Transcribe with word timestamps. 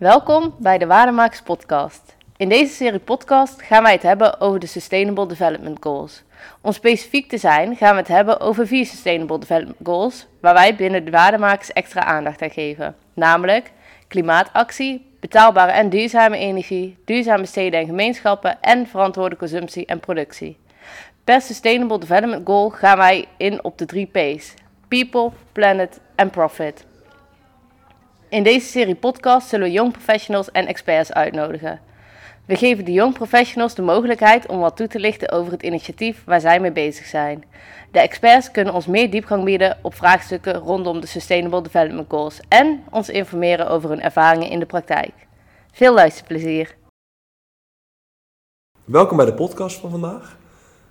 Welkom 0.00 0.54
bij 0.58 0.78
de 0.78 0.86
Waardemakers 0.86 1.42
Podcast. 1.42 2.16
In 2.36 2.48
deze 2.48 2.74
serie 2.74 2.98
podcast 2.98 3.62
gaan 3.62 3.82
wij 3.82 3.92
het 3.92 4.02
hebben 4.02 4.40
over 4.40 4.60
de 4.60 4.66
Sustainable 4.66 5.26
Development 5.26 5.76
Goals. 5.80 6.22
Om 6.60 6.72
specifiek 6.72 7.28
te 7.28 7.38
zijn, 7.38 7.76
gaan 7.76 7.92
we 7.92 7.98
het 7.98 8.08
hebben 8.08 8.40
over 8.40 8.66
vier 8.66 8.86
Sustainable 8.86 9.38
Development 9.38 9.78
Goals, 9.82 10.26
waar 10.40 10.54
wij 10.54 10.76
binnen 10.76 11.04
de 11.04 11.10
Waardemakers 11.10 11.72
extra 11.72 12.04
aandacht 12.04 12.42
aan 12.42 12.50
geven. 12.50 12.96
Namelijk 13.14 13.72
klimaatactie, 14.08 15.06
betaalbare 15.20 15.72
en 15.72 15.88
duurzame 15.88 16.36
energie, 16.36 16.96
duurzame 17.04 17.46
steden 17.46 17.80
en 17.80 17.86
gemeenschappen 17.86 18.60
en 18.60 18.86
verantwoorde 18.86 19.36
consumptie 19.36 19.86
en 19.86 20.00
productie. 20.00 20.58
Per 21.24 21.40
Sustainable 21.40 21.98
Development 21.98 22.46
Goal 22.46 22.70
gaan 22.70 22.96
wij 22.96 23.26
in 23.36 23.64
op 23.64 23.78
de 23.78 23.86
drie 23.86 24.06
P's: 24.06 24.54
People, 24.88 25.30
Planet 25.52 26.00
en 26.14 26.30
Profit. 26.30 26.88
In 28.30 28.42
deze 28.42 28.66
serie 28.66 28.94
podcast 28.94 29.48
zullen 29.48 29.66
we 29.66 29.72
young 29.72 29.92
professionals 29.92 30.50
en 30.50 30.66
experts 30.66 31.12
uitnodigen. 31.12 31.80
We 32.46 32.56
geven 32.56 32.84
de 32.84 32.92
young 32.92 33.14
professionals 33.14 33.74
de 33.74 33.82
mogelijkheid 33.82 34.46
om 34.46 34.58
wat 34.58 34.76
toe 34.76 34.86
te 34.86 34.98
lichten 34.98 35.30
over 35.32 35.52
het 35.52 35.62
initiatief 35.62 36.22
waar 36.24 36.40
zij 36.40 36.60
mee 36.60 36.72
bezig 36.72 37.06
zijn. 37.06 37.44
De 37.92 38.00
experts 38.00 38.50
kunnen 38.50 38.74
ons 38.74 38.86
meer 38.86 39.10
diepgang 39.10 39.44
bieden 39.44 39.78
op 39.82 39.94
vraagstukken 39.94 40.54
rondom 40.54 41.00
de 41.00 41.06
Sustainable 41.06 41.62
Development 41.62 42.06
Goals 42.08 42.40
en 42.48 42.82
ons 42.90 43.08
informeren 43.08 43.68
over 43.68 43.90
hun 43.90 44.00
ervaringen 44.00 44.50
in 44.50 44.58
de 44.58 44.66
praktijk. 44.66 45.12
Veel 45.72 45.94
luisterplezier. 45.94 46.76
Welkom 48.84 49.16
bij 49.16 49.26
de 49.26 49.34
podcast 49.34 49.76
van 49.76 49.90
vandaag. 49.90 50.38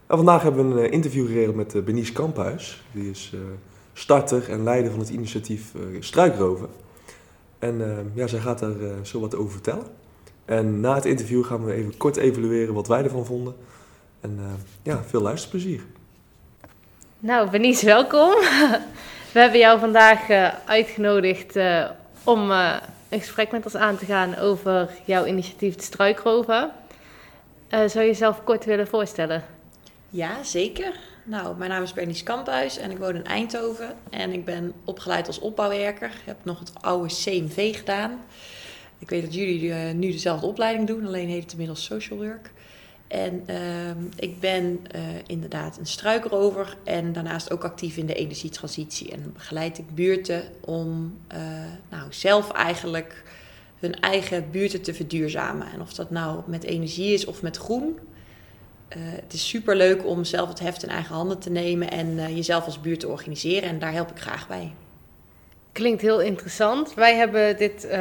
En 0.08 0.16
vandaag 0.16 0.42
hebben 0.42 0.74
we 0.74 0.82
een 0.82 0.88
eh, 0.88 0.92
interview 0.94 1.28
geregeld 1.28 1.56
met 1.56 1.74
uh, 1.74 1.84
Benice 1.84 2.14
Kamphuis. 2.14 2.84
Die 2.92 3.10
is 3.10 3.32
uh, 3.36 3.40
starter 3.94 4.52
en 4.52 4.64
leider 4.64 4.92
van 4.92 5.00
het 5.00 5.10
initiatief 5.10 5.74
Struikroven. 6.00 6.70
En 7.60 8.12
ja, 8.14 8.28
zij 8.28 8.40
gaat 8.40 8.60
daar 8.60 9.06
zo 9.06 9.20
wat 9.20 9.36
over 9.36 9.52
vertellen. 9.52 9.86
En 10.46 10.80
na 10.80 10.96
het 10.96 11.06
interview 11.06 11.46
gaan 11.46 11.66
we 11.66 11.74
even 11.74 11.98
kort 11.98 12.18
evalueren 12.18 12.74
wat 12.74 12.88
wij 12.88 13.04
ervan 13.04 13.26
vonden. 13.26 13.56
En 14.22 14.40
ja, 14.84 15.04
veel 15.04 15.22
luisterplezier. 15.22 15.82
Nou, 17.20 17.50
Benice, 17.50 17.86
welkom. 17.86 18.30
We 19.34 19.40
hebben 19.40 19.60
jou 19.60 19.80
vandaag 19.80 20.30
uitgenodigd 20.66 21.56
om 22.24 22.52
een 23.10 23.20
gesprek 23.20 23.52
met 23.52 23.66
ons 23.66 23.76
aan 23.76 23.98
te 23.98 24.06
gaan 24.06 24.38
over 24.38 24.90
jouw 25.06 25.26
initiatief 25.26 25.76
de 25.76 25.84
Struikroven. 25.84 26.72
zou 27.70 28.00
je 28.00 28.06
jezelf 28.06 28.44
kort 28.44 28.66
willen 28.66 28.88
voorstellen? 28.88 29.44
Ja, 30.10 30.44
zeker. 30.44 30.94
Nou, 31.30 31.58
mijn 31.58 31.70
naam 31.70 31.84
is 31.84 31.94
Bernice 31.94 32.24
Kamphuis 32.24 32.78
en 32.78 32.92
ik 32.92 32.98
woon 32.98 33.16
in 33.16 33.26
Eindhoven. 33.26 33.96
En 34.10 34.34
ik 34.34 34.46
ben 34.46 34.74
opgeleid 34.86 35.28
als 35.28 35.40
opbouwwerker. 35.40 36.08
Ik 36.08 36.26
heb 36.26 36.38
nog 36.44 36.60
het 36.60 36.72
oude 36.82 37.14
CMV 37.14 37.78
gedaan. 37.78 38.20
Ik 39.00 39.10
weet 39.10 39.22
dat 39.22 39.34
jullie 39.34 39.62
uh, 39.62 39.92
nu 39.92 40.12
dezelfde 40.12 40.46
opleiding 40.46 40.88
doen, 40.88 41.08
alleen 41.08 41.28
heet 41.28 41.42
het 41.42 41.52
inmiddels 41.52 41.84
social 41.84 42.20
work. 42.20 42.52
En 43.08 43.44
uh, 43.50 43.90
ik 44.16 44.40
ben 44.40 44.80
uh, 44.96 45.02
inderdaad 45.28 45.78
een 45.78 45.86
struikrover 45.86 46.78
en 46.84 47.14
daarnaast 47.14 47.52
ook 47.52 47.64
actief 47.64 47.98
in 47.98 48.06
de 48.06 48.14
energietransitie. 48.14 49.12
En 49.12 49.32
begeleid 49.34 49.78
ik 49.78 49.96
buurten 49.96 50.44
om 50.62 51.18
uh, 51.34 51.40
nou, 51.90 52.14
zelf 52.14 52.52
eigenlijk 52.52 53.24
hun 53.80 54.00
eigen 54.00 54.52
buurten 54.52 54.82
te 54.82 54.94
verduurzamen. 54.94 55.72
En 55.72 55.82
of 55.82 55.94
dat 55.94 56.10
nou 56.10 56.42
met 56.46 56.64
energie 56.64 57.14
is 57.14 57.26
of 57.26 57.42
met 57.42 57.58
groen, 57.58 58.00
uh, 58.98 59.04
het 59.04 59.34
is 59.34 59.48
super 59.48 59.76
leuk 59.76 60.06
om 60.06 60.24
zelf 60.24 60.50
het 60.50 60.60
heft 60.60 60.84
in 60.84 60.90
eigen 60.90 61.16
handen 61.16 61.40
te 61.40 61.50
nemen 61.50 61.92
en 61.92 62.08
uh, 62.08 62.36
jezelf 62.36 62.66
als 62.66 62.82
buurt 62.82 63.00
te 63.00 63.08
organiseren. 63.08 63.70
En 63.70 63.80
daar 63.80 63.94
help 63.94 64.12
ik 64.12 64.20
graag 64.20 64.48
bij. 64.48 64.74
Klinkt 65.72 66.02
heel 66.02 66.22
interessant. 66.22 66.94
Wij 66.94 67.16
hebben 67.16 67.58
dit, 67.58 67.86
uh, 67.86 67.92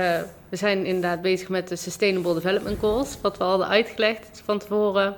we 0.48 0.56
zijn 0.56 0.86
inderdaad 0.86 1.22
bezig 1.22 1.48
met 1.48 1.68
de 1.68 1.76
Sustainable 1.76 2.34
Development 2.34 2.78
Goals, 2.78 3.18
wat 3.20 3.38
we 3.38 3.44
hadden 3.44 3.68
uitgelegd 3.68 4.42
van 4.44 4.58
tevoren. 4.58 5.16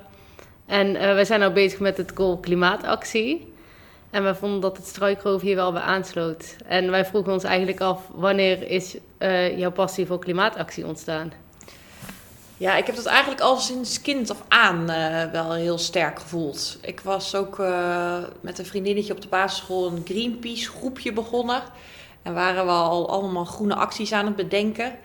En 0.65 0.93
wij 0.93 1.25
zijn 1.25 1.39
nou 1.39 1.53
bezig 1.53 1.79
met 1.79 1.97
het 1.97 2.11
goal 2.15 2.37
klimaatactie. 2.37 3.53
En 4.09 4.23
wij 4.23 4.35
vonden 4.35 4.61
dat 4.61 4.77
het 4.77 4.85
struikroof 4.85 5.41
hier 5.41 5.55
wel 5.55 5.71
bij 5.71 5.81
aansloot. 5.81 6.55
En 6.65 6.91
wij 6.91 7.05
vroegen 7.05 7.33
ons 7.33 7.43
eigenlijk 7.43 7.81
af, 7.81 8.07
wanneer 8.13 8.69
is 8.69 8.97
jouw 9.55 9.71
passie 9.71 10.05
voor 10.05 10.19
klimaatactie 10.19 10.85
ontstaan? 10.85 11.31
Ja, 12.61 12.75
ik 12.75 12.85
heb 12.85 12.95
dat 12.95 13.05
eigenlijk 13.05 13.41
al 13.41 13.57
sinds 13.57 14.01
kind 14.01 14.29
af 14.29 14.43
aan 14.47 14.91
uh, 14.91 15.31
wel 15.31 15.53
heel 15.53 15.77
sterk 15.77 16.19
gevoeld. 16.19 16.77
Ik 16.81 16.99
was 16.99 17.35
ook 17.35 17.59
uh, 17.59 18.17
met 18.41 18.59
een 18.59 18.65
vriendinnetje 18.65 19.13
op 19.13 19.21
de 19.21 19.27
basisschool 19.27 19.87
een 19.87 20.01
Greenpeace 20.05 20.69
groepje 20.69 21.13
begonnen. 21.13 21.61
En 22.21 22.33
waren 22.33 22.65
we 22.65 22.71
al 22.71 23.09
allemaal 23.09 23.45
groene 23.45 23.75
acties 23.75 24.11
aan 24.11 24.25
het 24.25 24.35
bedenken. 24.35 24.97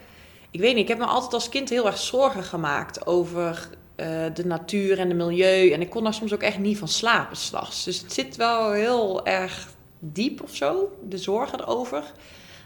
Ik 0.51 0.61
weet 0.61 0.75
niet, 0.75 0.83
ik 0.83 0.89
heb 0.89 0.99
me 0.99 1.05
altijd 1.05 1.33
als 1.33 1.49
kind 1.49 1.69
heel 1.69 1.87
erg 1.87 1.99
zorgen 1.99 2.43
gemaakt 2.43 3.07
over 3.07 3.69
uh, 3.97 4.07
de 4.35 4.47
natuur 4.47 4.99
en 4.99 5.09
de 5.09 5.15
milieu. 5.15 5.71
En 5.71 5.81
ik 5.81 5.91
kon 5.91 6.05
daar 6.05 6.15
soms 6.15 6.35
ook 6.35 6.43
echt 6.43 6.59
niet 6.59 6.79
van 6.79 6.89
slapen 6.89 7.37
s'nachts. 7.37 7.85
Dus 7.85 8.01
het 8.01 8.13
zit 8.13 8.37
wel 8.37 8.73
heel 8.73 9.27
erg 9.27 9.69
diep 9.99 10.43
of 10.43 10.55
zo, 10.55 10.97
de 11.09 11.19
zorgen 11.19 11.61
erover. 11.61 12.13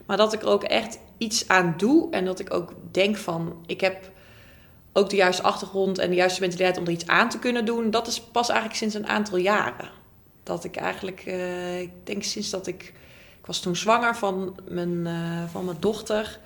Maar 0.06 0.16
dat 0.16 0.32
ik 0.32 0.42
er 0.42 0.48
ook 0.48 0.64
echt 0.64 0.98
iets 1.18 1.48
aan 1.48 1.74
doe 1.76 2.10
en 2.10 2.24
dat 2.24 2.38
ik 2.38 2.54
ook 2.54 2.72
denk 2.90 3.16
van, 3.16 3.64
ik 3.66 3.80
heb 3.80 4.10
ook 4.92 5.10
de 5.10 5.16
juiste 5.16 5.42
achtergrond 5.42 5.98
en 5.98 6.10
de 6.10 6.16
juiste 6.16 6.40
mentaliteit 6.40 6.78
om 6.78 6.84
er 6.84 6.92
iets 6.92 7.06
aan 7.06 7.28
te 7.28 7.38
kunnen 7.38 7.64
doen, 7.64 7.90
dat 7.90 8.06
is 8.06 8.20
pas 8.20 8.48
eigenlijk 8.48 8.78
sinds 8.78 8.94
een 8.94 9.06
aantal 9.06 9.36
jaren. 9.36 9.90
Dat 10.42 10.64
ik 10.64 10.76
eigenlijk, 10.76 11.24
uh, 11.26 11.80
ik 11.80 11.90
denk 12.04 12.22
sinds 12.22 12.50
dat 12.50 12.66
ik, 12.66 12.82
ik 13.40 13.46
was 13.46 13.60
toen 13.60 13.76
zwanger 13.76 14.16
van 14.16 14.56
mijn, 14.68 15.06
uh, 15.06 15.42
van 15.50 15.64
mijn 15.64 15.76
dochter. 15.80 16.38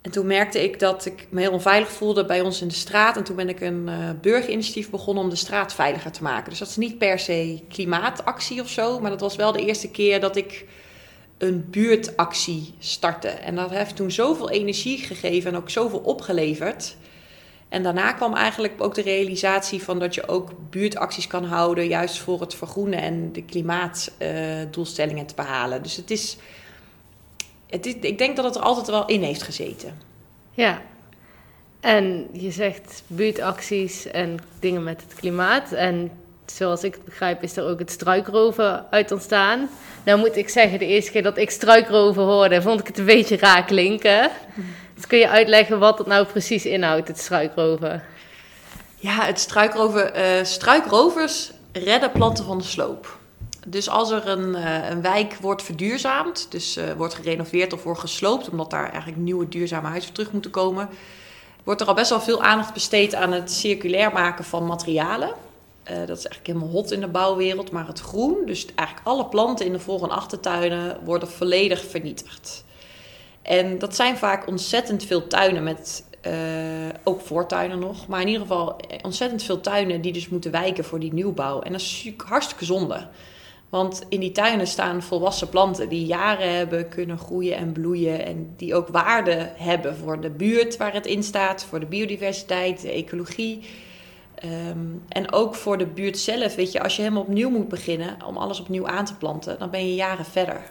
En 0.00 0.10
toen 0.10 0.26
merkte 0.26 0.62
ik 0.62 0.78
dat 0.78 1.06
ik 1.06 1.26
me 1.30 1.40
heel 1.40 1.52
onveilig 1.52 1.90
voelde 1.90 2.24
bij 2.24 2.40
ons 2.40 2.60
in 2.60 2.68
de 2.68 2.74
straat. 2.74 3.16
En 3.16 3.24
toen 3.24 3.36
ben 3.36 3.48
ik 3.48 3.60
een 3.60 3.88
uh, 3.88 4.10
burgerinitiatief 4.20 4.90
begonnen 4.90 5.24
om 5.24 5.30
de 5.30 5.36
straat 5.36 5.74
veiliger 5.74 6.12
te 6.12 6.22
maken. 6.22 6.50
Dus 6.50 6.58
dat 6.58 6.68
is 6.68 6.76
niet 6.76 6.98
per 6.98 7.18
se 7.18 7.62
klimaatactie 7.68 8.60
of 8.60 8.68
zo, 8.68 9.00
maar 9.00 9.10
dat 9.10 9.20
was 9.20 9.36
wel 9.36 9.52
de 9.52 9.64
eerste 9.64 9.90
keer 9.90 10.20
dat 10.20 10.36
ik 10.36 10.66
een 11.38 11.70
buurtactie 11.70 12.74
startte. 12.78 13.28
En 13.28 13.54
dat 13.54 13.70
heeft 13.70 13.96
toen 13.96 14.10
zoveel 14.10 14.50
energie 14.50 14.98
gegeven 14.98 15.50
en 15.50 15.56
ook 15.56 15.70
zoveel 15.70 15.98
opgeleverd 15.98 16.96
en 17.72 17.82
daarna 17.82 18.12
kwam 18.12 18.34
eigenlijk 18.34 18.74
ook 18.78 18.94
de 18.94 19.02
realisatie 19.02 19.82
van 19.82 19.98
dat 19.98 20.14
je 20.14 20.28
ook 20.28 20.50
buurtacties 20.70 21.26
kan 21.26 21.44
houden, 21.44 21.86
juist 21.86 22.18
voor 22.18 22.40
het 22.40 22.54
vergroenen 22.54 22.98
en 22.98 23.32
de 23.32 23.42
klimaatdoelstellingen 23.42 25.26
te 25.26 25.34
behalen. 25.34 25.82
Dus 25.82 25.96
het 25.96 26.10
is, 26.10 26.36
het 27.66 27.86
is, 27.86 27.94
ik 28.00 28.18
denk 28.18 28.36
dat 28.36 28.44
het 28.44 28.54
er 28.54 28.62
altijd 28.62 28.86
wel 28.86 29.06
in 29.06 29.22
heeft 29.22 29.42
gezeten. 29.42 29.98
Ja, 30.50 30.82
en 31.80 32.28
je 32.32 32.50
zegt 32.50 33.02
buurtacties 33.06 34.06
en 34.06 34.38
dingen 34.60 34.82
met 34.82 35.02
het 35.02 35.14
klimaat. 35.14 35.72
En 35.72 36.10
zoals 36.46 36.84
ik 36.84 37.04
begrijp, 37.04 37.42
is 37.42 37.56
er 37.56 37.64
ook 37.64 37.78
het 37.78 37.90
struikroven 37.90 38.90
uit 38.90 39.12
ontstaan. 39.12 39.68
Nou 40.04 40.18
moet 40.18 40.36
ik 40.36 40.48
zeggen, 40.48 40.78
de 40.78 40.86
eerste 40.86 41.10
keer 41.10 41.22
dat 41.22 41.38
ik 41.38 41.50
struikroven 41.50 42.22
hoorde, 42.22 42.62
vond 42.62 42.80
ik 42.80 42.86
het 42.86 42.98
een 42.98 43.04
beetje 43.04 43.36
raar 43.36 43.64
klinken. 43.64 44.30
Dus 44.94 45.06
kun 45.06 45.18
je 45.18 45.28
uitleggen 45.28 45.78
wat 45.78 45.98
het 45.98 46.06
nou 46.06 46.26
precies 46.26 46.66
inhoudt, 46.66 47.08
het 47.08 47.18
struikroven? 47.18 48.02
Ja, 48.96 49.24
het 49.24 49.40
struikroven. 49.40 50.18
Uh, 50.18 50.44
struikrovers 50.44 51.52
redden 51.72 52.12
planten 52.12 52.44
van 52.44 52.58
de 52.58 52.64
sloop. 52.64 53.18
Dus 53.66 53.88
als 53.88 54.10
er 54.10 54.28
een, 54.28 54.48
uh, 54.56 54.90
een 54.90 55.02
wijk 55.02 55.34
wordt 55.40 55.62
verduurzaamd, 55.62 56.46
dus 56.50 56.76
uh, 56.76 56.84
wordt 56.96 57.14
gerenoveerd 57.14 57.72
of 57.72 57.82
wordt 57.82 58.00
gesloopt, 58.00 58.48
omdat 58.48 58.70
daar 58.70 58.90
eigenlijk 58.90 59.16
nieuwe 59.16 59.48
duurzame 59.48 59.88
huizen 59.88 60.12
terug 60.12 60.32
moeten 60.32 60.50
komen, 60.50 60.88
wordt 61.64 61.80
er 61.80 61.86
al 61.86 61.94
best 61.94 62.10
wel 62.10 62.20
veel 62.20 62.42
aandacht 62.42 62.72
besteed 62.72 63.14
aan 63.14 63.32
het 63.32 63.52
circulair 63.52 64.12
maken 64.12 64.44
van 64.44 64.66
materialen. 64.66 65.32
Dat 65.84 66.18
is 66.18 66.26
eigenlijk 66.26 66.46
helemaal 66.46 66.68
hot 66.68 66.90
in 66.90 67.00
de 67.00 67.08
bouwwereld, 67.08 67.70
maar 67.70 67.86
het 67.86 68.00
groen, 68.00 68.36
dus 68.46 68.66
eigenlijk 68.74 69.08
alle 69.08 69.26
planten 69.26 69.66
in 69.66 69.72
de 69.72 69.78
voor- 69.78 70.02
en 70.02 70.10
achtertuinen, 70.10 70.98
worden 71.04 71.28
volledig 71.28 71.84
vernietigd. 71.84 72.64
En 73.42 73.78
dat 73.78 73.96
zijn 73.96 74.16
vaak 74.16 74.46
ontzettend 74.46 75.04
veel 75.04 75.26
tuinen 75.26 75.62
met 75.62 76.04
uh, 76.26 76.32
ook 77.04 77.20
voortuinen 77.20 77.78
nog. 77.78 78.06
Maar 78.06 78.20
in 78.20 78.26
ieder 78.26 78.42
geval 78.42 78.80
ontzettend 79.02 79.42
veel 79.42 79.60
tuinen 79.60 80.00
die 80.00 80.12
dus 80.12 80.28
moeten 80.28 80.50
wijken 80.50 80.84
voor 80.84 81.00
die 81.00 81.12
nieuwbouw. 81.12 81.60
En 81.60 81.72
dat 81.72 81.80
is 81.80 82.12
hartstikke 82.16 82.64
zonde. 82.64 83.06
Want 83.68 84.04
in 84.08 84.20
die 84.20 84.32
tuinen 84.32 84.66
staan 84.66 85.02
volwassen 85.02 85.48
planten 85.48 85.88
die 85.88 86.06
jaren 86.06 86.56
hebben 86.56 86.88
kunnen 86.88 87.18
groeien 87.18 87.56
en 87.56 87.72
bloeien. 87.72 88.24
En 88.24 88.54
die 88.56 88.74
ook 88.74 88.88
waarde 88.88 89.50
hebben 89.56 89.96
voor 89.96 90.20
de 90.20 90.30
buurt 90.30 90.76
waar 90.76 90.92
het 90.92 91.06
in 91.06 91.22
staat, 91.22 91.64
voor 91.64 91.80
de 91.80 91.86
biodiversiteit, 91.86 92.80
de 92.80 92.90
ecologie. 92.90 93.60
Um, 94.44 95.02
en 95.08 95.32
ook 95.32 95.54
voor 95.54 95.78
de 95.78 95.86
buurt 95.86 96.18
zelf. 96.18 96.54
Weet 96.54 96.72
je, 96.72 96.82
als 96.82 96.96
je 96.96 97.02
helemaal 97.02 97.22
opnieuw 97.22 97.50
moet 97.50 97.68
beginnen 97.68 98.16
om 98.26 98.36
alles 98.36 98.60
opnieuw 98.60 98.86
aan 98.86 99.04
te 99.04 99.16
planten, 99.16 99.58
dan 99.58 99.70
ben 99.70 99.88
je 99.88 99.94
jaren 99.94 100.24
verder. 100.24 100.62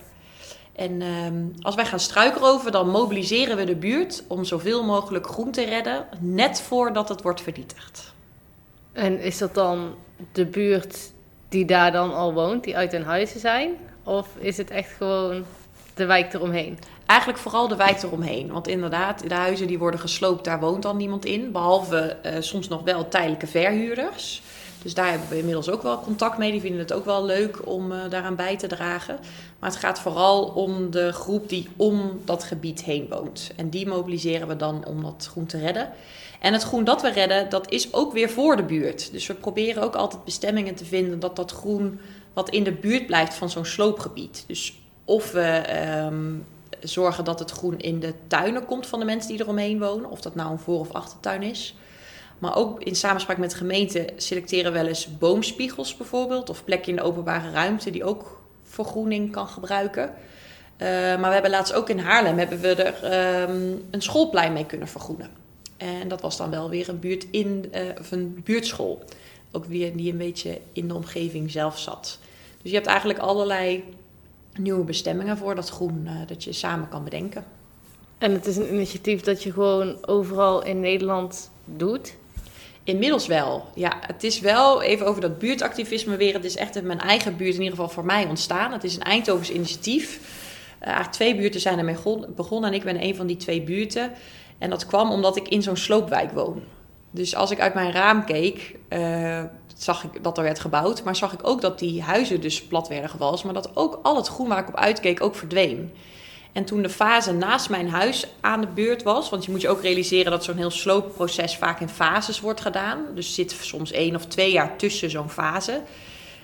En 0.81 1.01
um, 1.01 1.53
als 1.61 1.75
wij 1.75 1.85
gaan 1.85 1.99
struikroven, 1.99 2.71
dan 2.71 2.89
mobiliseren 2.89 3.57
we 3.57 3.63
de 3.63 3.75
buurt 3.75 4.23
om 4.27 4.43
zoveel 4.43 4.83
mogelijk 4.83 5.27
groen 5.27 5.51
te 5.51 5.65
redden, 5.65 6.07
net 6.19 6.61
voordat 6.61 7.09
het 7.09 7.21
wordt 7.21 7.41
vernietigd. 7.41 8.13
En 8.91 9.19
is 9.19 9.37
dat 9.37 9.53
dan 9.53 9.95
de 10.31 10.45
buurt 10.45 11.11
die 11.49 11.65
daar 11.65 11.91
dan 11.91 12.13
al 12.13 12.33
woont, 12.33 12.63
die 12.63 12.77
uit 12.77 12.91
hun 12.91 13.03
huizen 13.03 13.39
zijn? 13.39 13.71
Of 14.03 14.27
is 14.37 14.57
het 14.57 14.69
echt 14.69 14.91
gewoon 14.91 15.43
de 15.93 16.05
wijk 16.05 16.33
eromheen? 16.33 16.77
eigenlijk 17.11 17.39
vooral 17.39 17.67
de 17.67 17.75
wijk 17.75 18.03
eromheen. 18.03 18.51
Want 18.51 18.67
inderdaad, 18.67 19.29
de 19.29 19.35
huizen 19.35 19.67
die 19.67 19.79
worden 19.79 19.99
gesloopt, 19.99 20.45
daar 20.45 20.59
woont 20.59 20.81
dan 20.81 20.97
niemand 20.97 21.25
in. 21.25 21.51
Behalve 21.51 21.97
eh, 21.97 22.33
soms 22.39 22.67
nog 22.67 22.83
wel 22.83 23.07
tijdelijke 23.07 23.47
verhuurders. 23.47 24.41
Dus 24.81 24.93
daar 24.93 25.09
hebben 25.09 25.29
we 25.29 25.37
inmiddels 25.37 25.69
ook 25.69 25.81
wel 25.81 26.01
contact 26.01 26.37
mee. 26.37 26.51
Die 26.51 26.61
vinden 26.61 26.79
het 26.79 26.93
ook 26.93 27.05
wel 27.05 27.25
leuk 27.25 27.67
om 27.67 27.91
uh, 27.91 27.99
daaraan 28.09 28.35
bij 28.35 28.57
te 28.57 28.67
dragen. 28.67 29.19
Maar 29.59 29.69
het 29.69 29.79
gaat 29.79 29.99
vooral 29.99 30.43
om 30.43 30.91
de 30.91 31.11
groep 31.11 31.49
die 31.49 31.69
om 31.75 32.21
dat 32.25 32.43
gebied 32.43 32.83
heen 32.83 33.07
woont. 33.09 33.51
En 33.55 33.69
die 33.69 33.87
mobiliseren 33.87 34.47
we 34.47 34.55
dan 34.55 34.85
om 34.85 35.03
dat 35.03 35.27
groen 35.31 35.45
te 35.45 35.57
redden. 35.57 35.89
En 36.39 36.53
het 36.53 36.63
groen 36.63 36.83
dat 36.83 37.01
we 37.01 37.09
redden, 37.09 37.49
dat 37.49 37.71
is 37.71 37.93
ook 37.93 38.13
weer 38.13 38.29
voor 38.29 38.55
de 38.55 38.63
buurt. 38.63 39.11
Dus 39.11 39.27
we 39.27 39.33
proberen 39.33 39.83
ook 39.83 39.95
altijd 39.95 40.23
bestemmingen 40.23 40.75
te 40.75 40.85
vinden 40.85 41.19
dat 41.19 41.35
dat 41.35 41.51
groen 41.51 41.99
wat 42.33 42.49
in 42.49 42.63
de 42.63 42.71
buurt 42.71 43.05
blijft 43.05 43.33
van 43.33 43.49
zo'n 43.49 43.65
sloopgebied. 43.65 44.43
Dus 44.47 44.79
of 45.05 45.31
we 45.31 45.63
um, 46.05 46.45
zorgen 46.79 47.23
dat 47.23 47.39
het 47.39 47.51
groen 47.51 47.79
in 47.79 47.99
de 47.99 48.13
tuinen 48.27 48.65
komt 48.65 48.87
van 48.87 48.99
de 48.99 49.05
mensen 49.05 49.31
die 49.31 49.41
eromheen 49.41 49.79
wonen. 49.79 50.09
Of 50.09 50.21
dat 50.21 50.35
nou 50.35 50.51
een 50.51 50.59
voor- 50.59 50.79
of 50.79 50.91
achtertuin 50.91 51.43
is. 51.43 51.75
Maar 52.41 52.55
ook 52.55 52.81
in 52.83 52.95
samenspraak 52.95 53.37
met 53.37 53.51
de 53.51 53.57
gemeente 53.57 54.09
selecteren 54.15 54.71
we 54.71 54.77
wel 54.77 54.87
eens 54.87 55.17
boomspiegels 55.17 55.97
bijvoorbeeld. 55.97 56.49
Of 56.49 56.63
plekken 56.63 56.89
in 56.89 56.95
de 56.95 57.01
openbare 57.01 57.51
ruimte 57.51 57.91
die 57.91 58.03
ook 58.03 58.41
vergroening 58.63 59.31
kan 59.31 59.47
gebruiken. 59.47 60.03
Uh, 60.03 60.87
maar 60.87 61.27
we 61.27 61.33
hebben 61.33 61.51
laatst 61.51 61.73
ook 61.73 61.89
in 61.89 61.99
Haarlem 61.99 62.37
hebben 62.37 62.59
we 62.59 62.75
er 62.75 63.49
um, 63.49 63.83
een 63.91 64.01
schoolplein 64.01 64.53
mee 64.53 64.65
kunnen 64.65 64.87
vergroenen. 64.87 65.29
En 65.77 66.07
dat 66.07 66.21
was 66.21 66.37
dan 66.37 66.49
wel 66.49 66.69
weer 66.69 66.89
een 66.89 66.99
buurt 66.99 67.27
in, 67.31 67.71
uh, 67.75 67.81
of 67.99 68.11
een 68.11 68.41
buurtschool. 68.43 69.03
Ook 69.51 69.65
weer 69.65 69.95
die 69.95 70.11
een 70.11 70.17
beetje 70.17 70.59
in 70.73 70.87
de 70.87 70.93
omgeving 70.93 71.51
zelf 71.51 71.79
zat. 71.79 72.19
Dus 72.61 72.71
je 72.71 72.77
hebt 72.77 72.89
eigenlijk 72.89 73.19
allerlei 73.19 73.83
nieuwe 74.59 74.83
bestemmingen 74.83 75.37
voor 75.37 75.55
dat 75.55 75.69
groen 75.69 76.01
uh, 76.05 76.11
dat 76.27 76.43
je 76.43 76.53
samen 76.53 76.89
kan 76.89 77.03
bedenken. 77.03 77.45
En 78.17 78.31
het 78.31 78.45
is 78.45 78.57
een 78.57 78.73
initiatief 78.73 79.21
dat 79.21 79.43
je 79.43 79.51
gewoon 79.51 80.07
overal 80.07 80.63
in 80.63 80.79
Nederland 80.79 81.51
doet? 81.65 82.19
Inmiddels 82.83 83.27
wel. 83.27 83.67
Ja, 83.75 83.97
het 84.07 84.23
is 84.23 84.39
wel 84.39 84.81
even 84.81 85.05
over 85.05 85.21
dat 85.21 85.39
buurtactivisme 85.39 86.15
weer. 86.15 86.33
Het 86.33 86.45
is 86.45 86.55
echt 86.55 86.75
in 86.75 86.85
mijn 86.85 86.99
eigen 86.99 87.37
buurt, 87.37 87.53
in 87.53 87.61
ieder 87.61 87.75
geval 87.75 87.89
voor 87.89 88.05
mij, 88.05 88.25
ontstaan. 88.25 88.71
Het 88.71 88.83
is 88.83 88.95
een 88.95 89.01
Eindhovens 89.01 89.51
initiatief. 89.51 90.19
Uh, 90.87 90.99
twee 91.07 91.35
buurten 91.35 91.61
zijn 91.61 91.77
ermee 91.77 91.97
begonnen 92.35 92.69
en 92.69 92.75
ik 92.75 92.83
ben 92.83 93.03
een 93.03 93.15
van 93.15 93.27
die 93.27 93.37
twee 93.37 93.61
buurten. 93.61 94.11
En 94.57 94.69
dat 94.69 94.85
kwam 94.85 95.11
omdat 95.11 95.35
ik 95.35 95.47
in 95.47 95.61
zo'n 95.61 95.77
sloopwijk 95.77 96.31
woon. 96.31 96.63
Dus 97.11 97.35
als 97.35 97.51
ik 97.51 97.59
uit 97.59 97.73
mijn 97.73 97.91
raam 97.91 98.25
keek, 98.25 98.75
uh, 98.89 99.43
zag 99.77 100.03
ik 100.03 100.23
dat 100.23 100.37
er 100.37 100.43
werd 100.43 100.59
gebouwd. 100.59 101.03
Maar 101.03 101.15
zag 101.15 101.33
ik 101.33 101.47
ook 101.47 101.61
dat 101.61 101.79
die 101.79 102.01
huizen 102.01 102.41
dus 102.41 102.63
plat 102.63 102.87
werden 102.87 103.09
gewalst. 103.09 103.43
Maar 103.43 103.53
dat 103.53 103.75
ook 103.75 103.99
al 104.03 104.15
het 104.15 104.27
groen 104.27 104.47
waar 104.47 104.59
ik 104.59 104.67
op 104.67 104.75
uitkeek 104.75 105.23
ook 105.23 105.35
verdween. 105.35 105.91
En 106.51 106.65
toen 106.65 106.81
de 106.81 106.89
fase 106.89 107.33
naast 107.33 107.69
mijn 107.69 107.89
huis 107.89 108.27
aan 108.41 108.61
de 108.61 108.67
beurt 108.67 109.03
was, 109.03 109.29
want 109.29 109.45
je 109.45 109.51
moet 109.51 109.61
je 109.61 109.69
ook 109.69 109.81
realiseren 109.81 110.31
dat 110.31 110.43
zo'n 110.43 110.57
heel 110.57 110.71
sloopproces 110.71 111.57
vaak 111.57 111.79
in 111.79 111.89
fases 111.89 112.39
wordt 112.39 112.61
gedaan. 112.61 113.05
Dus 113.15 113.33
zit 113.33 113.51
soms 113.51 113.91
één 113.91 114.15
of 114.15 114.25
twee 114.25 114.51
jaar 114.51 114.77
tussen 114.77 115.09
zo'n 115.09 115.29
fase. 115.29 115.81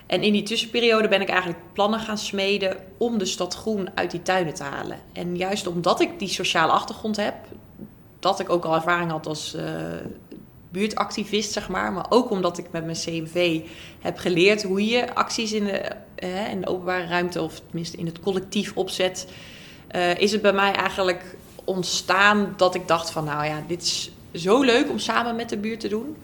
En 0.06 0.24
in 0.24 0.32
die 0.32 0.44
tussenperiode 0.44 1.08
ben 1.08 1.22
ik 1.22 1.30
eigenlijk 1.30 1.60
plannen 1.74 2.00
gaan 2.00 2.18
smeden 2.18 2.78
om 2.98 3.18
de 3.18 3.26
stad 3.26 3.56
groen 3.56 3.90
uit 3.96 4.12
die 4.12 4.22
tuinen 4.22 4.54
te 4.54 4.64
halen. 4.64 5.00
En 5.14 5.38
juist 5.38 5.68
omdat 5.68 6.02
ik 6.02 6.20
die 6.20 6.28
sociale 6.28 6.72
achtergrond 6.72 7.16
heb, 7.16 7.36
dat 8.20 8.40
ik 8.40 8.50
ook 8.50 8.66
al 8.66 8.76
ervaring 8.76 9.12
had 9.12 9.28
als 9.28 9.56
uh, 9.56 9.64
buurtactivist, 10.70 11.52
zeg 11.52 11.70
maar. 11.70 11.94
Maar 11.94 12.06
ook 12.10 12.30
omdat 12.30 12.58
ik 12.58 12.66
met 12.72 12.86
mijn 12.86 12.98
CMV 12.98 13.62
heb 14.00 14.18
geleerd 14.18 14.64
hoe 14.64 14.86
je 14.86 15.16
acties 15.16 15.54
in 15.54 15.64
de, 15.64 15.92
uh, 16.24 16.50
in 16.52 16.62
de 16.62 16.68
openbare 16.68 17.06
ruimte, 17.06 17.42
of 17.42 17.60
tenminste 17.60 17.98
in 17.98 18.06
het 18.06 18.20
collectief 18.20 18.72
opzet 18.76 19.28
uh, 19.92 20.18
is 20.18 20.32
het 20.32 20.42
bij 20.42 20.54
mij 20.54 20.72
eigenlijk 20.72 21.36
ontstaan 21.64 22.54
dat 22.58 22.76
ik 22.76 22.88
dacht 22.88 23.12
van 23.12 23.24
nou 23.24 23.46
ja, 23.46 23.64
dit 23.68 23.82
is 23.82 24.12
zo 24.34 24.62
leuk 24.62 24.90
om 24.90 25.00
samen 25.00 25.36
met 25.36 25.50
de 25.50 25.58
buurt 25.58 25.80
te 25.80 25.88
doen. 25.88 26.16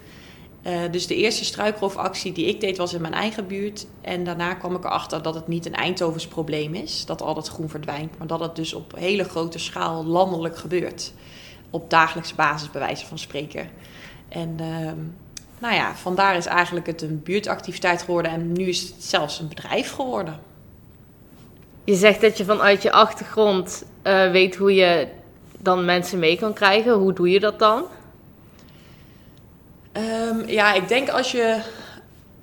Uh, 0.67 0.79
dus 0.91 1.07
de 1.07 1.15
eerste 1.15 1.45
struikroofactie 1.45 2.31
die 2.31 2.45
ik 2.45 2.61
deed 2.61 2.77
was 2.77 2.93
in 2.93 3.01
mijn 3.01 3.13
eigen 3.13 3.47
buurt. 3.47 3.85
En 4.01 4.23
daarna 4.23 4.53
kwam 4.53 4.75
ik 4.75 4.83
erachter 4.83 5.21
dat 5.21 5.35
het 5.35 5.47
niet 5.47 5.65
een 5.65 5.73
Eindhovens 5.73 6.27
probleem 6.27 6.73
is, 6.75 7.05
dat 7.05 7.21
al 7.21 7.33
dat 7.33 7.47
groen 7.47 7.69
verdwijnt. 7.69 8.17
Maar 8.17 8.27
dat 8.27 8.39
het 8.39 8.55
dus 8.55 8.73
op 8.73 8.93
hele 8.95 9.23
grote 9.23 9.59
schaal 9.59 10.05
landelijk 10.05 10.57
gebeurt. 10.57 11.13
Op 11.69 11.89
dagelijkse 11.89 12.35
basis 12.35 12.71
bij 12.71 12.81
wijze 12.81 13.05
van 13.05 13.17
spreken. 13.17 13.69
En 14.29 14.57
uh, 14.61 14.91
nou 15.59 15.73
ja, 15.73 15.95
vandaar 15.95 16.35
is 16.35 16.45
eigenlijk 16.45 16.85
het 16.85 17.01
een 17.01 17.23
buurtactiviteit 17.23 18.01
geworden. 18.01 18.31
En 18.31 18.51
nu 18.51 18.65
is 18.65 18.81
het 18.81 19.03
zelfs 19.03 19.39
een 19.39 19.47
bedrijf 19.47 19.91
geworden. 19.91 20.39
Je 21.83 21.95
zegt 21.95 22.21
dat 22.21 22.37
je 22.37 22.45
vanuit 22.45 22.81
je 22.81 22.91
achtergrond 22.91 23.83
uh, 24.03 24.31
weet 24.31 24.55
hoe 24.55 24.73
je 24.73 25.07
dan 25.59 25.85
mensen 25.85 26.19
mee 26.19 26.37
kan 26.37 26.53
krijgen. 26.53 26.93
Hoe 26.93 27.13
doe 27.13 27.29
je 27.29 27.39
dat 27.39 27.59
dan? 27.59 27.83
Um, 29.97 30.47
ja, 30.47 30.73
ik 30.73 30.87
denk 30.87 31.09
als 31.09 31.31
je 31.31 31.61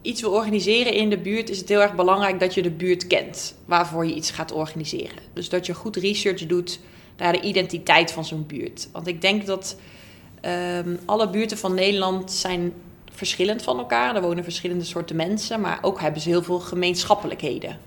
iets 0.03 0.21
wil 0.21 0.31
organiseren 0.31 0.93
in 0.93 1.11
de 1.11 1.19
buurt, 1.19 1.51
is 1.51 1.59
het 1.59 1.69
heel 1.69 1.81
erg 1.81 1.95
belangrijk 1.95 2.41
dat 2.41 2.55
je 2.55 2.63
de 2.63 2.71
buurt 2.71 3.07
kent 3.07 3.55
waarvoor 3.65 4.07
je 4.07 4.15
iets 4.15 4.31
gaat 4.31 4.53
organiseren. 4.53 5.19
Dus 5.33 5.49
dat 5.49 5.67
je 5.67 5.75
goed 5.75 5.97
research 5.97 6.47
doet 6.47 6.81
naar 7.17 7.33
de 7.33 7.41
identiteit 7.41 8.13
van 8.13 8.25
zo'n 8.25 8.47
buurt. 8.47 8.89
Want 8.93 9.07
ik 9.07 9.21
denk 9.21 9.47
dat 9.47 9.77
um, 10.85 10.99
alle 11.05 11.31
buurten 11.31 11.59
van 11.59 11.75
Nederland 11.75 12.33
zijn 12.33 12.73
verschillend 13.13 13.63
van 13.63 13.79
elkaar. 13.79 14.17
Er 14.17 14.23
wonen 14.23 14.45
verschillende 14.45 14.85
soorten 14.85 15.17
mensen, 15.17 15.61
maar 15.61 15.79
ook 15.83 16.01
hebben 16.01 16.21
ze 16.21 16.29
heel 16.29 16.43
veel 16.43 16.61
gemeenschappelijkheden. 16.61 17.79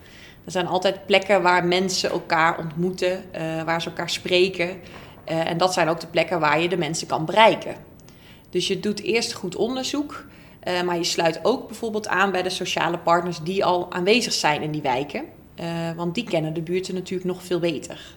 Er 0.46 0.52
zijn 0.52 0.68
altijd 0.68 1.06
plekken 1.06 1.42
waar 1.42 1.66
mensen 1.66 2.10
elkaar 2.10 2.58
ontmoeten, 2.58 3.24
uh, 3.36 3.64
waar 3.64 3.82
ze 3.82 3.90
elkaar 3.90 4.10
spreken. 4.10 4.70
Uh, 4.70 5.50
en 5.50 5.58
dat 5.58 5.74
zijn 5.74 5.88
ook 5.88 6.00
de 6.00 6.08
plekken 6.08 6.40
waar 6.40 6.62
je 6.62 6.70
de 6.70 6.78
mensen 6.78 7.08
kan 7.08 7.26
bereiken. 7.26 7.76
Dus 8.50 8.68
je 8.68 8.80
doet 8.80 9.02
eerst 9.02 9.34
goed 9.34 9.56
onderzoek, 9.56 10.26
uh, 10.68 10.82
maar 10.82 10.98
je 10.98 11.04
sluit 11.04 11.40
ook 11.44 11.68
bijvoorbeeld 11.68 12.08
aan 12.08 12.32
bij 12.32 12.42
de 12.42 12.50
sociale 12.50 12.98
partners 12.98 13.40
die 13.40 13.66
al 13.66 13.92
aanwezig 13.92 14.34
zijn 14.34 14.62
in 14.62 14.72
die 14.72 14.82
wijken. 14.82 15.24
want 15.96 16.16
die 16.16 16.24
kennen 16.24 16.54
de 16.54 16.62
buurten 16.62 16.94
natuurlijk 16.94 17.30
nog 17.30 17.44
veel 17.44 17.60
beter. 17.60 18.16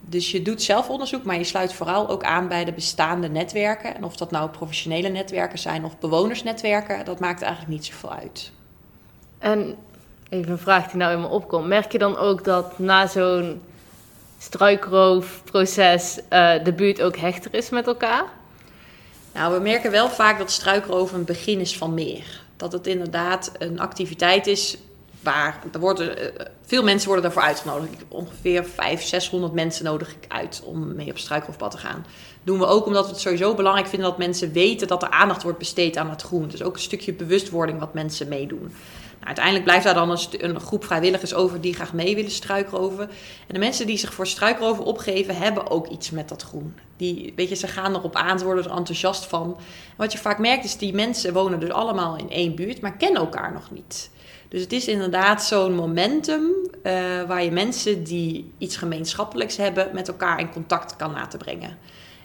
Dus 0.00 0.30
je 0.30 0.42
doet 0.42 0.62
zelf 0.62 0.88
onderzoek, 0.88 1.24
maar 1.24 1.36
je 1.36 1.44
sluit 1.44 1.72
vooral 1.72 2.08
ook 2.08 2.22
aan 2.22 2.48
bij 2.48 2.64
de 2.64 2.72
bestaande 2.72 3.28
netwerken. 3.28 3.94
En 3.94 4.04
of 4.04 4.16
dat 4.16 4.30
nou 4.30 4.50
professionele 4.50 5.08
netwerken 5.08 5.58
zijn 5.58 5.84
of 5.84 5.98
bewonersnetwerken, 5.98 7.04
dat 7.04 7.20
maakt 7.20 7.42
eigenlijk 7.42 7.72
niet 7.72 7.84
zoveel 7.84 8.12
uit. 8.12 8.52
En 9.38 9.76
even 10.32 10.52
een 10.52 10.58
vraag 10.58 10.86
die 10.86 10.96
nou 10.96 11.12
in 11.12 11.20
me 11.20 11.26
opkomt. 11.26 11.66
Merk 11.66 11.92
je 11.92 11.98
dan 11.98 12.16
ook 12.16 12.44
dat 12.44 12.78
na 12.78 13.06
zo'n 13.06 13.62
struikroofproces 14.38 16.18
uh, 16.30 16.64
de 16.64 16.72
buurt 16.72 17.02
ook 17.02 17.16
hechter 17.16 17.54
is 17.54 17.70
met 17.70 17.86
elkaar? 17.86 18.24
Nou, 19.34 19.54
we 19.54 19.60
merken 19.60 19.90
wel 19.90 20.08
vaak 20.08 20.38
dat 20.38 20.50
struikroof 20.50 21.12
een 21.12 21.24
begin 21.24 21.60
is 21.60 21.76
van 21.76 21.94
meer. 21.94 22.40
Dat 22.56 22.72
het 22.72 22.86
inderdaad 22.86 23.52
een 23.58 23.80
activiteit 23.80 24.46
is 24.46 24.76
waar 25.22 25.62
er 25.72 25.80
worden, 25.80 26.22
uh, 26.22 26.28
veel 26.62 26.82
mensen 26.82 27.06
worden 27.06 27.24
daarvoor 27.24 27.48
uitgenodigd. 27.48 28.04
Ongeveer 28.08 28.64
500, 28.64 29.08
600 29.08 29.52
mensen 29.52 29.84
nodig 29.84 30.08
ik 30.08 30.24
uit 30.28 30.62
om 30.64 30.94
mee 30.94 31.10
op 31.10 31.18
struikroofpad 31.18 31.70
te 31.70 31.78
gaan. 31.78 32.06
doen 32.44 32.58
we 32.58 32.66
ook 32.66 32.86
omdat 32.86 33.04
we 33.04 33.10
het 33.10 33.20
sowieso 33.20 33.54
belangrijk 33.54 33.88
vinden 33.88 34.08
dat 34.08 34.18
mensen 34.18 34.52
weten 34.52 34.88
dat 34.88 35.02
er 35.02 35.10
aandacht 35.10 35.42
wordt 35.42 35.58
besteed 35.58 35.96
aan 35.96 36.10
het 36.10 36.22
groen. 36.22 36.48
Dus 36.48 36.62
ook 36.62 36.74
een 36.74 36.80
stukje 36.80 37.12
bewustwording 37.12 37.78
wat 37.78 37.94
mensen 37.94 38.28
meedoen. 38.28 38.72
Nou, 39.22 39.34
uiteindelijk 39.36 39.64
blijft 39.64 39.84
daar 39.84 39.94
dan 39.94 40.10
een, 40.10 40.44
een, 40.44 40.60
groep 40.60 40.84
vrijwilligers 40.84 41.34
over 41.34 41.60
die 41.60 41.74
graag 41.74 41.92
mee 41.92 42.14
willen 42.14 42.30
struikroven. 42.30 43.08
En 43.46 43.54
de 43.54 43.58
mensen 43.58 43.86
die 43.86 43.96
zich 43.96 44.14
voor 44.14 44.26
struikroven 44.26 44.84
opgeven, 44.84 45.36
hebben 45.36 45.70
ook 45.70 45.86
iets 45.86 46.10
met 46.10 46.28
dat 46.28 46.42
groen. 46.42 46.74
Die, 46.96 47.32
weet 47.36 47.48
je, 47.48 47.54
ze 47.54 47.66
gaan 47.66 47.94
erop 47.94 48.16
aan, 48.16 48.38
ze 48.38 48.44
worden 48.44 48.64
er 48.64 48.76
enthousiast 48.76 49.24
van. 49.24 49.56
Wat 49.96 50.12
je 50.12 50.18
vaak 50.18 50.38
merkt 50.38 50.64
is, 50.64 50.76
die 50.76 50.94
mensen 50.94 51.32
wonen 51.32 51.60
dus 51.60 51.70
allemaal 51.70 52.16
in 52.16 52.30
één 52.30 52.54
buurt, 52.54 52.80
maar 52.80 52.96
kennen 52.96 53.20
elkaar 53.20 53.52
nog 53.52 53.70
niet. 53.70 54.10
Dus 54.52 54.60
het 54.60 54.72
is 54.72 54.88
inderdaad 54.88 55.44
zo'n 55.44 55.74
momentum 55.74 56.42
uh, 56.42 57.22
waar 57.22 57.44
je 57.44 57.50
mensen 57.50 58.04
die 58.04 58.52
iets 58.58 58.76
gemeenschappelijks 58.76 59.56
hebben, 59.56 59.90
met 59.92 60.08
elkaar 60.08 60.40
in 60.40 60.50
contact 60.50 60.96
kan 60.96 61.12
laten 61.12 61.38
brengen. 61.38 61.78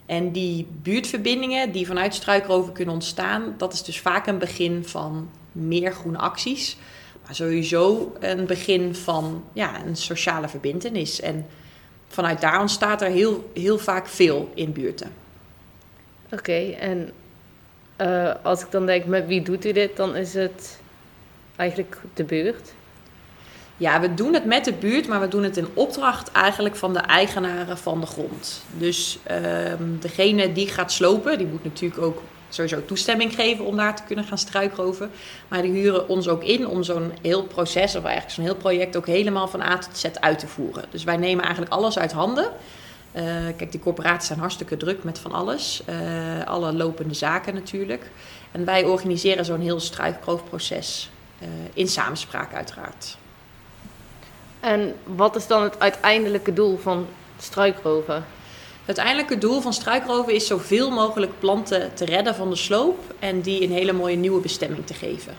En 0.06 0.32
die 0.32 0.66
buurtverbindingen 0.82 1.72
die 1.72 1.86
vanuit 1.86 2.14
struikroven 2.14 2.72
kunnen 2.72 2.94
ontstaan, 2.94 3.54
dat 3.56 3.72
is 3.72 3.82
dus 3.82 4.00
vaak 4.00 4.26
een 4.26 4.38
begin 4.38 4.84
van 4.84 5.30
meer 5.52 5.92
groene 5.92 6.18
acties. 6.18 6.76
Maar 7.24 7.34
sowieso 7.34 8.12
een 8.20 8.46
begin 8.46 8.94
van 8.94 9.44
ja, 9.52 9.84
een 9.84 9.96
sociale 9.96 10.48
verbindenis. 10.48 11.20
En 11.20 11.46
vanuit 12.08 12.40
daar 12.40 12.60
ontstaat 12.60 13.02
er 13.02 13.10
heel, 13.10 13.50
heel 13.54 13.78
vaak 13.78 14.06
veel 14.06 14.50
in 14.54 14.72
buurten. 14.72 15.12
Oké, 16.32 16.70
en 16.70 17.10
uh, 18.00 18.34
als 18.42 18.62
ik 18.62 18.70
dan 18.70 18.86
denk, 18.86 19.04
met 19.04 19.26
wie 19.26 19.42
doet 19.42 19.64
u 19.64 19.72
dit? 19.72 19.96
Dan 19.96 20.16
is 20.16 20.34
het 20.34 20.80
eigenlijk 21.58 22.00
de 22.14 22.24
buurt? 22.24 22.72
Ja, 23.76 24.00
we 24.00 24.14
doen 24.14 24.34
het 24.34 24.44
met 24.44 24.64
de 24.64 24.72
buurt, 24.72 25.08
maar 25.08 25.20
we 25.20 25.28
doen 25.28 25.42
het 25.42 25.56
in 25.56 25.68
opdracht 25.74 26.32
eigenlijk 26.32 26.76
van 26.76 26.92
de 26.92 26.98
eigenaren 26.98 27.78
van 27.78 28.00
de 28.00 28.06
grond. 28.06 28.62
Dus 28.76 29.18
um, 29.78 29.98
degene 30.00 30.52
die 30.52 30.68
gaat 30.68 30.92
slopen, 30.92 31.38
die 31.38 31.46
moet 31.46 31.64
natuurlijk 31.64 32.02
ook 32.02 32.22
sowieso 32.48 32.84
toestemming 32.84 33.34
geven 33.34 33.64
om 33.64 33.76
daar 33.76 33.96
te 33.96 34.02
kunnen 34.02 34.24
gaan 34.24 34.38
struikroven. 34.38 35.10
Maar 35.48 35.62
die 35.62 35.72
huren 35.72 36.08
ons 36.08 36.28
ook 36.28 36.44
in 36.44 36.66
om 36.66 36.82
zo'n 36.82 37.12
heel 37.22 37.42
proces, 37.42 37.96
of 37.96 38.04
eigenlijk 38.04 38.34
zo'n 38.34 38.44
heel 38.44 38.56
project, 38.56 38.96
ook 38.96 39.06
helemaal 39.06 39.48
van 39.48 39.60
A 39.62 39.78
tot 39.78 39.96
Z 39.98 40.04
uit 40.20 40.38
te 40.38 40.46
voeren. 40.46 40.84
Dus 40.90 41.04
wij 41.04 41.16
nemen 41.16 41.44
eigenlijk 41.44 41.72
alles 41.72 41.98
uit 41.98 42.12
handen. 42.12 42.50
Uh, 43.12 43.22
kijk, 43.56 43.70
die 43.70 43.80
corporaties 43.80 44.26
zijn 44.26 44.38
hartstikke 44.38 44.76
druk 44.76 45.04
met 45.04 45.18
van 45.18 45.32
alles. 45.32 45.82
Uh, 45.88 46.46
alle 46.46 46.72
lopende 46.72 47.14
zaken 47.14 47.54
natuurlijk. 47.54 48.10
En 48.52 48.64
wij 48.64 48.84
organiseren 48.84 49.44
zo'n 49.44 49.60
heel 49.60 49.80
struikroofproces. 49.80 51.10
Uh, 51.42 51.48
in 51.72 51.88
samenspraak 51.88 52.54
uiteraard. 52.54 53.16
En 54.60 54.94
wat 55.04 55.36
is 55.36 55.46
dan 55.46 55.62
het 55.62 55.78
uiteindelijke 55.78 56.52
doel 56.52 56.78
van 56.78 57.06
struikroven? 57.38 58.14
Het 58.84 58.98
uiteindelijke 58.98 59.38
doel 59.46 59.60
van 59.60 59.72
struikroven 59.72 60.34
is 60.34 60.46
zoveel 60.46 60.90
mogelijk 60.90 61.32
planten 61.38 61.94
te 61.94 62.04
redden 62.04 62.34
van 62.34 62.50
de 62.50 62.56
sloop 62.56 62.98
en 63.18 63.40
die 63.40 63.62
een 63.62 63.72
hele 63.72 63.92
mooie 63.92 64.16
nieuwe 64.16 64.40
bestemming 64.40 64.86
te 64.86 64.94
geven. 64.94 65.36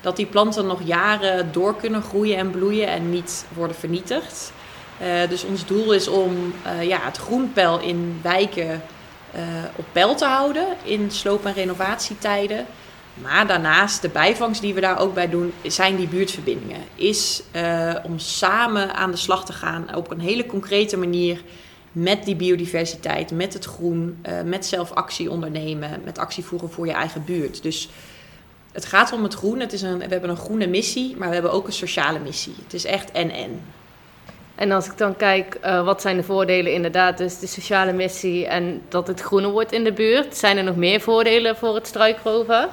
Dat 0.00 0.16
die 0.16 0.26
planten 0.26 0.66
nog 0.66 0.80
jaren 0.84 1.52
door 1.52 1.76
kunnen 1.76 2.02
groeien 2.02 2.36
en 2.36 2.50
bloeien 2.50 2.88
en 2.88 3.10
niet 3.10 3.46
worden 3.54 3.76
vernietigd. 3.76 4.52
Uh, 5.02 5.28
dus 5.28 5.44
ons 5.44 5.66
doel 5.66 5.92
is 5.92 6.08
om 6.08 6.54
uh, 6.66 6.82
ja, 6.82 7.00
het 7.02 7.16
groenpeil 7.16 7.80
in 7.80 8.18
wijken 8.22 8.82
uh, 9.34 9.42
op 9.76 9.84
peil 9.92 10.14
te 10.14 10.24
houden 10.24 10.66
in 10.82 11.10
sloop- 11.10 11.44
en 11.44 11.52
renovatietijden. 11.52 12.66
Maar 13.22 13.46
daarnaast, 13.46 14.02
de 14.02 14.08
bijvangst 14.08 14.60
die 14.60 14.74
we 14.74 14.80
daar 14.80 14.98
ook 14.98 15.14
bij 15.14 15.28
doen, 15.28 15.52
zijn 15.62 15.96
die 15.96 16.08
buurtverbindingen. 16.08 16.80
Is 16.94 17.42
om 18.02 18.18
samen 18.18 18.94
aan 18.94 19.10
de 19.10 19.16
slag 19.16 19.44
te 19.44 19.52
gaan 19.52 19.94
op 19.94 20.10
een 20.10 20.20
hele 20.20 20.46
concrete 20.46 20.96
manier 20.96 21.42
met 21.92 22.24
die 22.24 22.36
biodiversiteit, 22.36 23.30
met 23.30 23.52
het 23.52 23.64
groen, 23.64 24.24
met 24.44 24.66
zelf 24.66 24.92
actie 24.92 25.30
ondernemen, 25.30 26.00
met 26.04 26.18
actie 26.18 26.44
voeren 26.44 26.70
voor 26.70 26.86
je 26.86 26.92
eigen 26.92 27.24
buurt. 27.24 27.62
Dus 27.62 27.88
het 28.72 28.84
gaat 28.84 29.12
om 29.12 29.22
het 29.22 29.34
groen. 29.34 29.60
Het 29.60 29.72
is 29.72 29.82
een, 29.82 29.98
we 29.98 30.06
hebben 30.06 30.30
een 30.30 30.36
groene 30.36 30.66
missie, 30.66 31.16
maar 31.16 31.28
we 31.28 31.34
hebben 31.34 31.52
ook 31.52 31.66
een 31.66 31.72
sociale 31.72 32.18
missie. 32.18 32.54
Het 32.62 32.74
is 32.74 32.84
echt 32.84 33.12
en-en. 33.12 33.60
En 34.54 34.72
als 34.72 34.86
ik 34.86 34.98
dan 34.98 35.16
kijk, 35.16 35.58
uh, 35.64 35.84
wat 35.84 36.00
zijn 36.00 36.16
de 36.16 36.22
voordelen 36.22 36.72
inderdaad, 36.72 37.18
dus 37.18 37.38
de 37.38 37.46
sociale 37.46 37.92
missie 37.92 38.46
en 38.46 38.82
dat 38.88 39.06
het 39.06 39.20
groener 39.20 39.50
wordt 39.50 39.72
in 39.72 39.84
de 39.84 39.92
buurt. 39.92 40.36
Zijn 40.36 40.56
er 40.56 40.64
nog 40.64 40.76
meer 40.76 41.00
voordelen 41.00 41.56
voor 41.56 41.74
het 41.74 41.86
struikroven? 41.86 42.68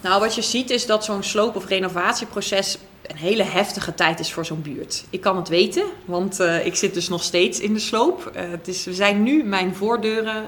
Nou, 0.00 0.20
wat 0.20 0.34
je 0.34 0.42
ziet 0.42 0.70
is 0.70 0.86
dat 0.86 1.04
zo'n 1.04 1.22
sloop- 1.22 1.56
of 1.56 1.68
renovatieproces 1.68 2.78
een 3.06 3.16
hele 3.16 3.42
heftige 3.42 3.94
tijd 3.94 4.20
is 4.20 4.32
voor 4.32 4.46
zo'n 4.46 4.62
buurt. 4.62 5.04
Ik 5.10 5.20
kan 5.20 5.36
het 5.36 5.48
weten, 5.48 5.84
want 6.04 6.40
uh, 6.40 6.66
ik 6.66 6.74
zit 6.74 6.94
dus 6.94 7.08
nog 7.08 7.22
steeds 7.22 7.60
in 7.60 7.74
de 7.74 7.80
sloop. 7.80 8.32
Uh, 8.36 8.42
het 8.50 8.68
is, 8.68 8.84
we 8.84 8.94
zijn 8.94 9.22
nu 9.22 9.44
mijn 9.44 9.74
voordeuren, 9.74 10.44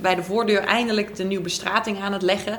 bij 0.00 0.14
de 0.14 0.22
voordeur 0.22 0.64
eindelijk 0.64 1.16
de 1.16 1.24
nieuwe 1.24 1.42
bestrating 1.42 2.00
aan 2.00 2.12
het 2.12 2.22
leggen. 2.22 2.58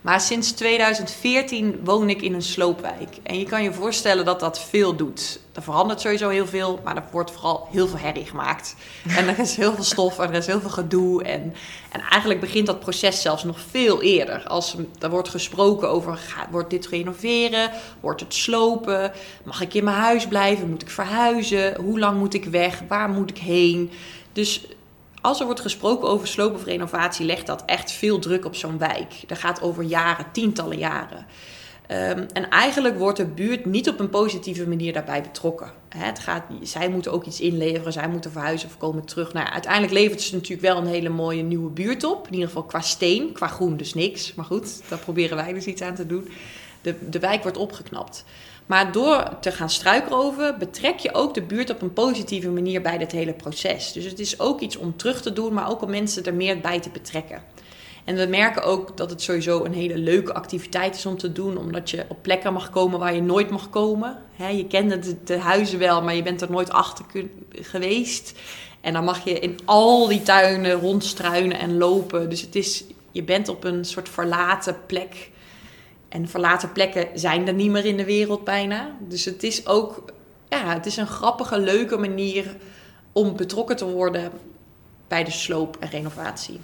Maar 0.00 0.20
sinds 0.20 0.52
2014 0.52 1.80
woon 1.84 2.08
ik 2.08 2.22
in 2.22 2.34
een 2.34 2.42
sloopwijk. 2.42 3.16
En 3.22 3.38
je 3.38 3.44
kan 3.44 3.62
je 3.62 3.72
voorstellen 3.72 4.24
dat 4.24 4.40
dat 4.40 4.60
veel 4.60 4.96
doet. 4.96 5.40
Er 5.54 5.62
verandert 5.62 6.00
sowieso 6.00 6.28
heel 6.28 6.46
veel, 6.46 6.80
maar 6.84 6.96
er 6.96 7.04
wordt 7.12 7.30
vooral 7.30 7.68
heel 7.70 7.88
veel 7.88 7.98
herrie 7.98 8.24
gemaakt. 8.24 8.76
En 9.16 9.28
er 9.28 9.38
is 9.38 9.56
heel 9.56 9.74
veel 9.74 9.84
stof 9.84 10.18
en 10.18 10.28
er 10.28 10.34
is 10.34 10.46
heel 10.46 10.60
veel 10.60 10.70
gedoe. 10.70 11.22
En, 11.22 11.54
en 11.92 12.00
eigenlijk 12.00 12.40
begint 12.40 12.66
dat 12.66 12.80
proces 12.80 13.22
zelfs 13.22 13.44
nog 13.44 13.60
veel 13.70 14.02
eerder. 14.02 14.42
Als 14.46 14.76
er 14.98 15.10
wordt 15.10 15.28
gesproken 15.28 15.88
over, 15.90 16.20
wordt 16.50 16.70
dit 16.70 16.86
renoveren? 16.86 17.70
Wordt 18.00 18.20
het 18.20 18.34
slopen? 18.34 19.12
Mag 19.42 19.60
ik 19.60 19.74
in 19.74 19.84
mijn 19.84 19.96
huis 19.96 20.26
blijven? 20.26 20.70
Moet 20.70 20.82
ik 20.82 20.90
verhuizen? 20.90 21.76
Hoe 21.80 21.98
lang 21.98 22.18
moet 22.18 22.34
ik 22.34 22.44
weg? 22.44 22.82
Waar 22.88 23.08
moet 23.08 23.30
ik 23.30 23.38
heen? 23.38 23.90
Dus 24.32 24.66
als 25.20 25.40
er 25.40 25.46
wordt 25.46 25.60
gesproken 25.60 26.08
over 26.08 26.26
sloop 26.26 26.54
of 26.54 26.64
renovatie, 26.64 27.26
legt 27.26 27.46
dat 27.46 27.62
echt 27.66 27.92
veel 27.92 28.18
druk 28.18 28.44
op 28.44 28.54
zo'n 28.54 28.78
wijk. 28.78 29.14
Dat 29.26 29.38
gaat 29.38 29.62
over 29.62 29.82
jaren, 29.82 30.26
tientallen 30.32 30.78
jaren. 30.78 31.26
Um, 31.92 32.26
en 32.32 32.50
eigenlijk 32.50 32.98
wordt 32.98 33.16
de 33.16 33.26
buurt 33.26 33.64
niet 33.64 33.88
op 33.88 34.00
een 34.00 34.10
positieve 34.10 34.68
manier 34.68 34.92
daarbij 34.92 35.22
betrokken. 35.22 35.72
Het 35.88 36.18
gaat, 36.18 36.42
zij 36.62 36.88
moeten 36.88 37.12
ook 37.12 37.24
iets 37.24 37.40
inleveren, 37.40 37.92
zij 37.92 38.08
moeten 38.08 38.32
verhuizen 38.32 38.68
of 38.68 38.76
komen 38.76 39.04
terug. 39.04 39.32
Nou, 39.32 39.48
uiteindelijk 39.48 39.92
levert 39.92 40.22
ze 40.22 40.34
natuurlijk 40.34 40.62
wel 40.62 40.76
een 40.76 40.86
hele 40.86 41.08
mooie 41.08 41.42
nieuwe 41.42 41.70
buurt 41.70 42.04
op. 42.04 42.26
In 42.26 42.32
ieder 42.32 42.48
geval 42.48 42.64
qua 42.64 42.80
steen, 42.80 43.32
qua 43.32 43.46
groen 43.46 43.76
dus 43.76 43.94
niks. 43.94 44.34
Maar 44.34 44.44
goed, 44.44 44.82
daar 44.88 44.98
proberen 44.98 45.36
wij 45.36 45.52
dus 45.52 45.64
iets 45.64 45.82
aan 45.82 45.94
te 45.94 46.06
doen. 46.06 46.28
De, 46.80 47.08
de 47.10 47.18
wijk 47.18 47.42
wordt 47.42 47.58
opgeknapt. 47.58 48.24
Maar 48.70 48.92
door 48.92 49.38
te 49.40 49.52
gaan 49.52 49.70
struikroven 49.70 50.58
betrek 50.58 50.98
je 50.98 51.14
ook 51.14 51.34
de 51.34 51.42
buurt 51.42 51.70
op 51.70 51.82
een 51.82 51.92
positieve 51.92 52.50
manier 52.50 52.82
bij 52.82 52.98
dit 52.98 53.12
hele 53.12 53.32
proces. 53.32 53.92
Dus 53.92 54.04
het 54.04 54.18
is 54.18 54.40
ook 54.40 54.60
iets 54.60 54.76
om 54.76 54.96
terug 54.96 55.22
te 55.22 55.32
doen, 55.32 55.52
maar 55.52 55.70
ook 55.70 55.82
om 55.82 55.90
mensen 55.90 56.24
er 56.24 56.34
meer 56.34 56.60
bij 56.60 56.80
te 56.80 56.90
betrekken. 56.90 57.42
En 58.04 58.16
we 58.16 58.26
merken 58.26 58.62
ook 58.62 58.96
dat 58.96 59.10
het 59.10 59.22
sowieso 59.22 59.64
een 59.64 59.72
hele 59.72 59.98
leuke 59.98 60.34
activiteit 60.34 60.96
is 60.96 61.06
om 61.06 61.18
te 61.18 61.32
doen, 61.32 61.56
omdat 61.56 61.90
je 61.90 62.04
op 62.08 62.22
plekken 62.22 62.52
mag 62.52 62.70
komen 62.70 62.98
waar 62.98 63.14
je 63.14 63.22
nooit 63.22 63.50
mag 63.50 63.70
komen. 63.70 64.18
je 64.36 64.66
kende 64.66 64.98
de, 64.98 65.16
de, 65.24 65.38
huizen 65.38 65.78
wel, 65.78 66.02
maar 66.02 66.14
je 66.14 66.22
bent 66.22 66.40
er 66.40 66.50
nooit 66.50 66.70
achter 66.70 67.04
geweest. 67.50 68.38
En 68.80 68.92
dan 68.92 69.04
mag 69.04 69.24
je 69.24 69.38
in 69.38 69.58
al 69.64 70.08
die 70.08 70.22
tuinen 70.22 70.72
rondstruinen 70.72 71.58
en 71.58 71.78
lopen. 71.78 72.30
Dus 72.30 72.40
het 72.40 72.54
is, 72.54 72.84
je 73.10 73.22
bent 73.22 73.48
op 73.48 73.64
een 73.64 73.84
soort 73.84 74.08
verlaten 74.08 74.76
plek 74.86 75.30
en 76.10 76.28
verlaten 76.28 76.72
plekken 76.72 77.08
zijn 77.14 77.46
er 77.46 77.54
niet 77.54 77.70
meer 77.70 77.84
in 77.84 77.96
de 77.96 78.04
wereld 78.04 78.44
bijna. 78.44 78.96
Dus 79.00 79.24
het 79.24 79.42
is 79.42 79.66
ook 79.66 80.02
ja, 80.50 80.72
het 80.74 80.86
is 80.86 80.96
een 80.96 81.06
grappige, 81.06 81.58
leuke 81.58 81.96
manier 81.96 82.56
om 83.12 83.36
betrokken 83.36 83.76
te 83.76 83.84
worden 83.84 84.30
bij 85.08 85.24
de 85.24 85.30
sloop 85.30 85.76
en 85.80 85.88
renovatie. 85.88 86.60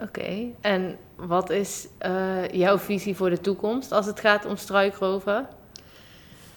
Oké, 0.00 0.46
en 0.60 0.98
wat 1.16 1.50
is 1.50 1.86
uh, 2.06 2.48
jouw 2.48 2.78
visie 2.78 3.16
voor 3.16 3.30
de 3.30 3.40
toekomst 3.40 3.92
als 3.92 4.06
het 4.06 4.20
gaat 4.20 4.44
om 4.44 4.56
struikroven? 4.56 5.48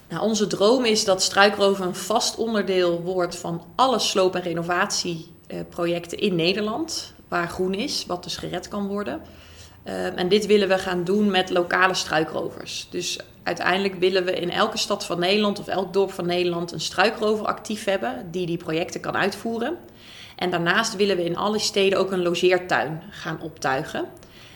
Nou, 0.08 0.22
onze 0.22 0.46
droom 0.46 0.84
is 0.84 1.04
dat 1.04 1.22
struikroven 1.22 1.86
een 1.86 1.94
vast 1.94 2.36
onderdeel 2.36 3.00
wordt 3.02 3.36
van 3.36 3.62
alle 3.74 3.98
sloop- 3.98 4.34
en 4.34 4.42
renovatieprojecten 4.42 6.18
in 6.18 6.34
Nederland, 6.34 7.12
waar 7.28 7.48
groen 7.48 7.74
is, 7.74 8.06
wat 8.06 8.22
dus 8.22 8.36
gered 8.36 8.68
kan 8.68 8.86
worden. 8.86 9.20
Ehm, 9.84 10.16
en 10.16 10.28
dit 10.28 10.46
willen 10.46 10.68
we 10.68 10.78
gaan 10.78 11.04
doen 11.04 11.30
met 11.30 11.50
lokale 11.50 11.94
struikrovers. 11.94 12.86
Dus 12.90 13.18
uiteindelijk 13.42 13.94
willen 13.94 14.24
we 14.24 14.32
in 14.32 14.50
elke 14.50 14.78
stad 14.78 15.04
van 15.04 15.18
Nederland 15.18 15.58
of 15.58 15.66
elk 15.66 15.92
dorp 15.92 16.12
van 16.12 16.26
Nederland 16.26 16.72
een 16.72 16.80
struikrover 16.80 17.46
actief 17.46 17.84
hebben 17.84 18.28
die 18.30 18.46
die 18.46 18.56
projecten 18.56 19.00
kan 19.00 19.16
uitvoeren. 19.16 19.76
En 20.36 20.50
daarnaast 20.50 20.96
willen 20.96 21.16
we 21.16 21.24
in 21.24 21.36
alle 21.36 21.58
steden 21.58 21.98
ook 21.98 22.12
een 22.12 22.22
logeertuin 22.22 23.02
gaan 23.10 23.40
optuigen. 23.40 24.04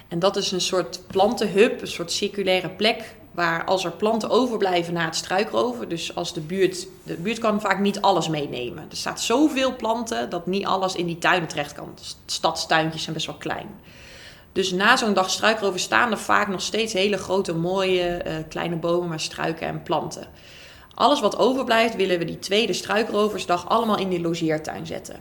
En 0.08 0.18
dat 0.18 0.36
is 0.36 0.52
een 0.52 0.60
soort 0.60 1.00
plantenhub, 1.06 1.80
een 1.80 1.86
soort 1.86 2.12
circulaire 2.12 2.68
plek 2.68 3.16
waar 3.30 3.64
als 3.64 3.84
er 3.84 3.90
planten 3.90 4.30
overblijven 4.30 4.92
na 4.92 5.04
het 5.04 5.16
struikroven, 5.16 5.88
dus 5.88 6.14
als 6.14 6.34
de 6.34 6.40
buurt, 6.40 6.86
de 7.02 7.14
buurt 7.14 7.38
kan 7.38 7.60
vaak 7.60 7.78
niet 7.78 8.00
alles 8.00 8.28
meenemen. 8.28 8.86
Er 8.90 8.96
staat 8.96 9.20
zoveel 9.20 9.76
planten 9.76 10.30
dat 10.30 10.46
niet 10.46 10.66
alles 10.66 10.94
in 10.94 11.06
die 11.06 11.18
tuinen 11.18 11.48
terecht 11.48 11.72
kan. 11.72 11.94
Stadstuintjes 12.26 13.02
zijn 13.02 13.14
best 13.14 13.26
wel 13.26 13.36
klein. 13.36 13.68
Dus 14.58 14.70
na 14.70 14.96
zo'n 14.96 15.14
dag 15.14 15.30
struikroven 15.30 15.80
staan 15.80 16.10
er 16.10 16.18
vaak 16.18 16.48
nog 16.48 16.60
steeds 16.60 16.92
hele 16.92 17.16
grote, 17.16 17.54
mooie 17.54 18.22
uh, 18.26 18.32
kleine 18.48 18.76
bomen, 18.76 19.08
maar 19.08 19.20
struiken 19.20 19.66
en 19.66 19.82
planten. 19.82 20.26
Alles 20.94 21.20
wat 21.20 21.38
overblijft, 21.38 21.96
willen 21.96 22.18
we 22.18 22.24
die 22.24 22.38
tweede 22.38 22.72
struikroversdag 22.72 23.68
allemaal 23.68 23.98
in 23.98 24.08
die 24.08 24.20
logeertuin 24.20 24.86
zetten. 24.86 25.16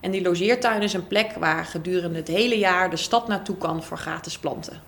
En 0.00 0.10
die 0.10 0.22
logeertuin 0.22 0.82
is 0.82 0.92
een 0.92 1.06
plek 1.06 1.32
waar 1.32 1.64
gedurende 1.64 2.18
het 2.18 2.28
hele 2.28 2.58
jaar 2.58 2.90
de 2.90 2.96
stad 2.96 3.28
naartoe 3.28 3.56
kan 3.56 3.82
voor 3.82 3.98
gratis 3.98 4.38
planten. 4.38 4.82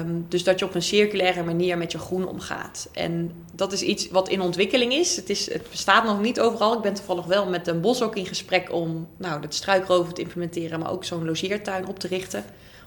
Um, 0.00 0.26
dus 0.28 0.44
dat 0.44 0.58
je 0.58 0.64
op 0.64 0.74
een 0.74 0.82
circulaire 0.82 1.42
manier 1.42 1.78
met 1.78 1.92
je 1.92 1.98
groen 1.98 2.28
omgaat. 2.28 2.88
En 2.92 3.32
dat 3.52 3.72
is 3.72 3.82
iets 3.82 4.10
wat 4.10 4.28
in 4.28 4.40
ontwikkeling 4.40 4.92
is. 4.92 5.16
Het, 5.16 5.30
is, 5.30 5.52
het 5.52 5.70
bestaat 5.70 6.04
nog 6.04 6.20
niet 6.20 6.40
overal. 6.40 6.74
Ik 6.74 6.82
ben 6.82 6.94
toevallig 6.94 7.24
wel 7.24 7.46
met 7.46 7.64
Den 7.64 7.80
Bos 7.80 8.02
ook 8.02 8.16
in 8.16 8.26
gesprek 8.26 8.72
om 8.72 9.08
nou, 9.16 9.40
het 9.40 9.54
struikroven 9.54 10.14
te 10.14 10.20
implementeren, 10.20 10.80
maar 10.80 10.92
ook 10.92 11.04
zo'n 11.04 11.24
logeertuin 11.24 11.86
op 11.86 11.98
te 11.98 12.08
richten. 12.08 12.44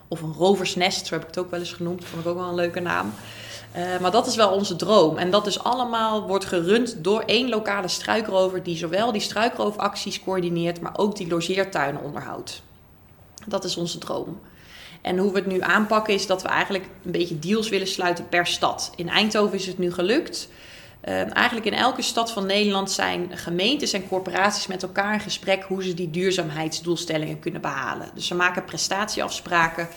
Of 0.08 0.22
een 0.22 0.34
roversnest, 0.34 1.06
zo 1.06 1.14
heb 1.14 1.22
ik 1.22 1.28
het 1.28 1.38
ook 1.38 1.52
wel 1.52 1.60
eens 1.60 1.74
genoemd. 1.74 2.06
Vond 2.06 2.22
ik 2.22 2.28
ook 2.28 2.38
wel 2.38 2.48
een 2.48 2.56
leuke 2.56 2.80
naam. 2.80 3.14
Uh, 3.78 4.00
maar 4.00 4.12
dat 4.12 4.28
is 4.28 4.36
wel 4.36 4.52
onze 4.52 4.76
droom. 4.76 5.18
En 5.18 5.32
dat 5.32 5.48
is 5.48 5.64
allemaal 5.64 6.28
wordt 6.28 6.46
gerund 6.46 7.04
door 7.04 7.22
één 7.22 7.50
lokale 7.50 7.88
struikrover... 7.88 8.64
die 8.64 8.78
zowel 8.78 9.12
die 9.12 9.22
struikroofacties 9.22 10.24
coördineert... 10.24 10.82
maar 10.82 10.98
ook 10.98 11.16
die 11.16 11.28
logeertuinen 11.28 12.02
onderhoudt. 12.02 12.62
Dat 13.46 13.64
is 13.64 13.78
onze 13.78 13.98
droom. 13.98 14.40
En 15.02 15.18
hoe 15.18 15.32
we 15.32 15.38
het 15.38 15.48
nu 15.48 15.62
aanpakken 15.62 16.14
is 16.14 16.28
dat 16.28 16.42
we 16.42 16.48
eigenlijk 16.48 16.90
een 17.06 17.12
beetje 17.12 17.40
deals 17.40 17.70
willen 17.70 17.88
sluiten 17.88 18.30
per 18.30 18.48
stad. 18.48 18.92
In 18.96 19.10
Eindhoven 19.10 19.58
is 19.58 19.68
het 19.68 19.78
nu 19.78 19.94
gelukt... 19.94 20.50
Uh, 21.08 21.36
eigenlijk 21.36 21.66
in 21.66 21.74
elke 21.74 22.02
stad 22.02 22.32
van 22.32 22.46
Nederland 22.46 22.92
zijn 22.92 23.30
gemeentes 23.32 23.94
en 23.94 24.08
corporaties 24.08 24.68
met 24.68 24.84
elkaar 24.84 25.14
in 25.14 25.20
gesprek 25.20 25.64
hoe 25.64 25.84
ze 25.84 25.94
die 25.94 26.10
duurzaamheidsdoelstellingen 26.10 27.40
kunnen 27.40 27.62
behalen. 27.62 28.10
Dus 28.14 28.28
ze 28.28 28.36
maken 28.36 28.66
prestatieafspraken, 28.66 29.88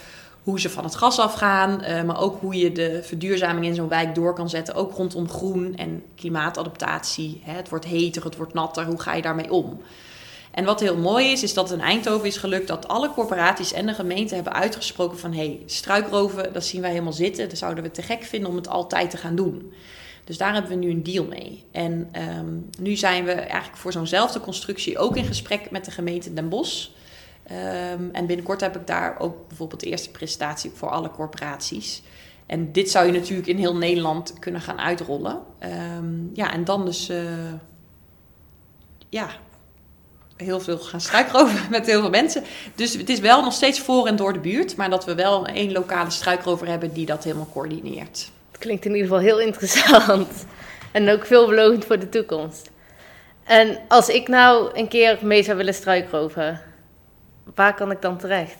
hoe 0.42 0.60
ze 0.60 0.70
van 0.70 0.84
het 0.84 0.94
gas 0.94 1.18
afgaan, 1.18 1.84
uh, 1.84 2.02
maar 2.02 2.20
ook 2.20 2.40
hoe 2.40 2.54
je 2.54 2.72
de 2.72 3.00
verduurzaming 3.02 3.66
in 3.66 3.74
zo'n 3.74 3.88
wijk 3.88 4.14
door 4.14 4.34
kan 4.34 4.48
zetten. 4.48 4.74
Ook 4.74 4.94
rondom 4.94 5.28
groen 5.28 5.76
en 5.76 6.02
klimaatadaptatie. 6.16 7.40
Hè, 7.44 7.52
het 7.52 7.68
wordt 7.68 7.84
heter, 7.84 8.24
het 8.24 8.36
wordt 8.36 8.54
natter, 8.54 8.84
hoe 8.84 9.00
ga 9.00 9.14
je 9.14 9.22
daarmee 9.22 9.52
om? 9.52 9.80
En 10.50 10.64
wat 10.64 10.80
heel 10.80 10.96
mooi 10.96 11.32
is, 11.32 11.42
is 11.42 11.54
dat 11.54 11.70
in 11.70 11.80
Eindhoven 11.80 12.26
is 12.26 12.36
gelukt 12.36 12.68
dat 12.68 12.88
alle 12.88 13.10
corporaties 13.10 13.72
en 13.72 13.86
de 13.86 13.94
gemeente 13.94 14.34
hebben 14.34 14.52
uitgesproken 14.52 15.18
van 15.18 15.32
hé, 15.32 15.46
hey, 15.46 15.60
struikroven, 15.66 16.52
dat 16.52 16.64
zien 16.64 16.80
wij 16.80 16.90
helemaal 16.90 17.12
zitten. 17.12 17.48
Dat 17.48 17.58
zouden 17.58 17.84
we 17.84 17.90
te 17.90 18.02
gek 18.02 18.22
vinden 18.22 18.50
om 18.50 18.56
het 18.56 18.68
altijd 18.68 19.10
te 19.10 19.16
gaan 19.16 19.34
doen. 19.34 19.72
Dus 20.30 20.38
daar 20.38 20.52
hebben 20.52 20.70
we 20.70 20.76
nu 20.76 20.90
een 20.90 21.02
deal 21.02 21.24
mee. 21.24 21.64
En 21.70 22.08
ehm, 22.12 22.46
nu 22.78 22.96
zijn 22.96 23.24
we 23.24 23.32
eigenlijk 23.32 23.76
voor 23.76 23.92
zo'nzelfde 23.92 24.40
constructie 24.40 24.98
ook 24.98 25.16
in 25.16 25.24
gesprek 25.24 25.70
met 25.70 25.84
de 25.84 25.90
gemeente 25.90 26.32
Den 26.32 26.48
Bosch. 26.48 26.88
Ehm, 27.42 28.08
en 28.12 28.26
binnenkort 28.26 28.60
heb 28.60 28.76
ik 28.76 28.86
daar 28.86 29.18
ook 29.18 29.48
bijvoorbeeld 29.48 29.80
de 29.80 29.86
eerste 29.86 30.10
presentatie 30.10 30.70
voor 30.74 30.88
alle 30.88 31.10
corporaties. 31.10 32.02
En 32.46 32.72
dit 32.72 32.90
zou 32.90 33.06
je 33.06 33.12
natuurlijk 33.12 33.48
in 33.48 33.56
heel 33.56 33.76
Nederland 33.76 34.38
kunnen 34.38 34.60
gaan 34.60 34.80
uitrollen. 34.80 35.40
Ehm, 35.58 36.34
ja, 36.34 36.52
en 36.52 36.64
dan 36.64 36.84
dus 36.84 37.10
uh, 37.10 37.22
ja, 39.08 39.28
heel 40.36 40.60
veel 40.60 40.78
gaan 40.78 41.00
struikroven 41.00 41.60
met 41.70 41.86
heel 41.86 42.00
veel 42.00 42.10
mensen. 42.10 42.44
Dus 42.74 42.92
het 42.92 43.08
is 43.08 43.20
wel 43.20 43.42
nog 43.42 43.52
steeds 43.52 43.80
voor 43.80 44.06
en 44.06 44.16
door 44.16 44.32
de 44.32 44.38
buurt, 44.38 44.76
maar 44.76 44.90
dat 44.90 45.04
we 45.04 45.14
wel 45.14 45.46
één 45.46 45.72
lokale 45.72 46.10
struikrover 46.10 46.66
hebben 46.66 46.92
die 46.92 47.06
dat 47.06 47.24
helemaal 47.24 47.50
coördineert. 47.52 48.30
Klinkt 48.60 48.84
in 48.84 48.94
ieder 48.94 49.08
geval 49.08 49.22
heel 49.22 49.40
interessant 49.40 50.28
en 50.92 51.10
ook 51.10 51.26
veelbelovend 51.26 51.84
voor 51.84 51.98
de 51.98 52.08
toekomst. 52.08 52.70
En 53.44 53.78
als 53.88 54.08
ik 54.08 54.28
nou 54.28 54.78
een 54.78 54.88
keer 54.88 55.18
mee 55.22 55.42
zou 55.42 55.56
willen 55.56 55.74
struikroven, 55.74 56.60
waar 57.54 57.74
kan 57.74 57.90
ik 57.90 58.02
dan 58.02 58.18
terecht? 58.18 58.56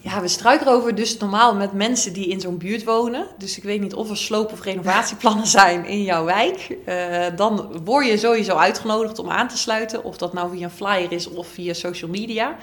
Ja, 0.00 0.20
we 0.20 0.28
struikroven 0.28 0.94
dus 0.94 1.18
normaal 1.18 1.54
met 1.54 1.72
mensen 1.72 2.12
die 2.12 2.28
in 2.28 2.40
zo'n 2.40 2.58
buurt 2.58 2.84
wonen. 2.84 3.26
Dus 3.38 3.56
ik 3.56 3.62
weet 3.62 3.80
niet 3.80 3.94
of 3.94 4.10
er 4.10 4.16
sloop- 4.16 4.52
of 4.52 4.62
renovatieplannen 4.62 5.46
zijn 5.46 5.84
in 5.84 6.02
jouw 6.02 6.24
wijk. 6.24 6.76
Uh, 6.86 7.26
dan 7.36 7.80
word 7.84 8.06
je 8.06 8.18
sowieso 8.18 8.56
uitgenodigd 8.56 9.18
om 9.18 9.30
aan 9.30 9.48
te 9.48 9.58
sluiten. 9.58 10.04
Of 10.04 10.16
dat 10.16 10.32
nou 10.32 10.50
via 10.50 10.64
een 10.64 10.70
flyer 10.70 11.12
is 11.12 11.28
of 11.28 11.48
via 11.48 11.72
social 11.72 12.10
media. 12.10 12.56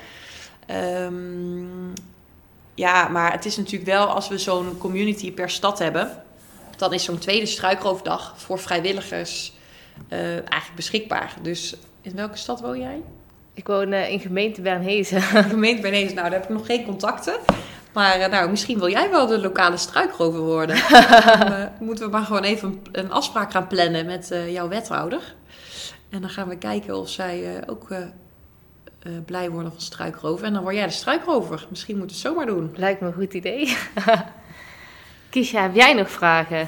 Um, 1.06 1.94
ja, 2.76 3.08
maar 3.08 3.32
het 3.32 3.46
is 3.46 3.58
natuurlijk 3.58 3.92
wel 3.92 4.06
als 4.08 4.28
we 4.28 4.38
zo'n 4.38 4.78
community 4.78 5.34
per 5.34 5.50
stad 5.50 5.80
hebben. 5.80 6.24
Dan 6.78 6.94
is 6.94 7.04
zo'n 7.04 7.18
tweede 7.18 7.46
struikroofdag 7.46 8.34
voor 8.38 8.60
vrijwilligers 8.60 9.54
uh, 10.10 10.20
eigenlijk 10.30 10.76
beschikbaar. 10.76 11.34
Dus 11.42 11.76
in 12.02 12.16
welke 12.16 12.38
stad 12.38 12.62
woon 12.62 12.80
jij? 12.80 13.02
Ik 13.54 13.68
woon 13.68 13.92
uh, 13.92 14.10
in 14.10 14.20
gemeente 14.20 14.62
Bernhezen. 14.62 15.22
gemeente 15.56 15.82
Bernhezen, 15.82 16.16
nou 16.16 16.30
daar 16.30 16.40
heb 16.40 16.50
ik 16.50 16.56
nog 16.56 16.66
geen 16.66 16.86
contacten. 16.86 17.36
Maar 17.94 18.20
uh, 18.20 18.28
nou, 18.28 18.50
misschien 18.50 18.80
wil 18.80 18.90
jij 18.90 19.10
wel 19.10 19.28
de 19.28 19.40
lokale 19.40 19.78
struikrover 19.78 20.40
worden. 20.40 20.76
dan 21.50 21.70
moeten 21.80 22.06
we 22.06 22.12
maar 22.12 22.26
gewoon 22.26 22.44
even 22.44 22.68
een, 22.68 23.04
een 23.04 23.12
afspraak 23.12 23.52
gaan 23.52 23.68
plannen 23.68 24.06
met 24.06 24.36
jouw 24.48 24.68
wethouder. 24.68 25.36
En 26.10 26.22
dan 26.22 26.30
gaan 26.30 26.48
we 26.48 26.58
kijken 26.58 27.00
of 27.00 27.10
zij 27.10 27.64
ook 27.68 27.88
blij 29.26 29.50
worden 29.50 29.72
van 29.72 29.82
struikrover. 29.82 30.46
En 30.46 30.54
dan 30.54 30.64
word 30.64 30.76
jij 30.76 30.86
de 30.86 30.92
struikrover. 30.92 31.66
Misschien 31.70 31.98
moeten 31.98 32.16
we 32.18 32.22
het 32.22 32.32
zomaar 32.32 32.46
doen. 32.46 32.74
Lijkt 32.76 33.02
me 33.02 33.08
een 33.08 33.14
goed 33.14 33.34
idee. 33.34 33.78
Kiesja, 35.30 35.62
heb 35.62 35.76
jij 35.76 35.94
nog 35.94 36.10
vragen? 36.10 36.68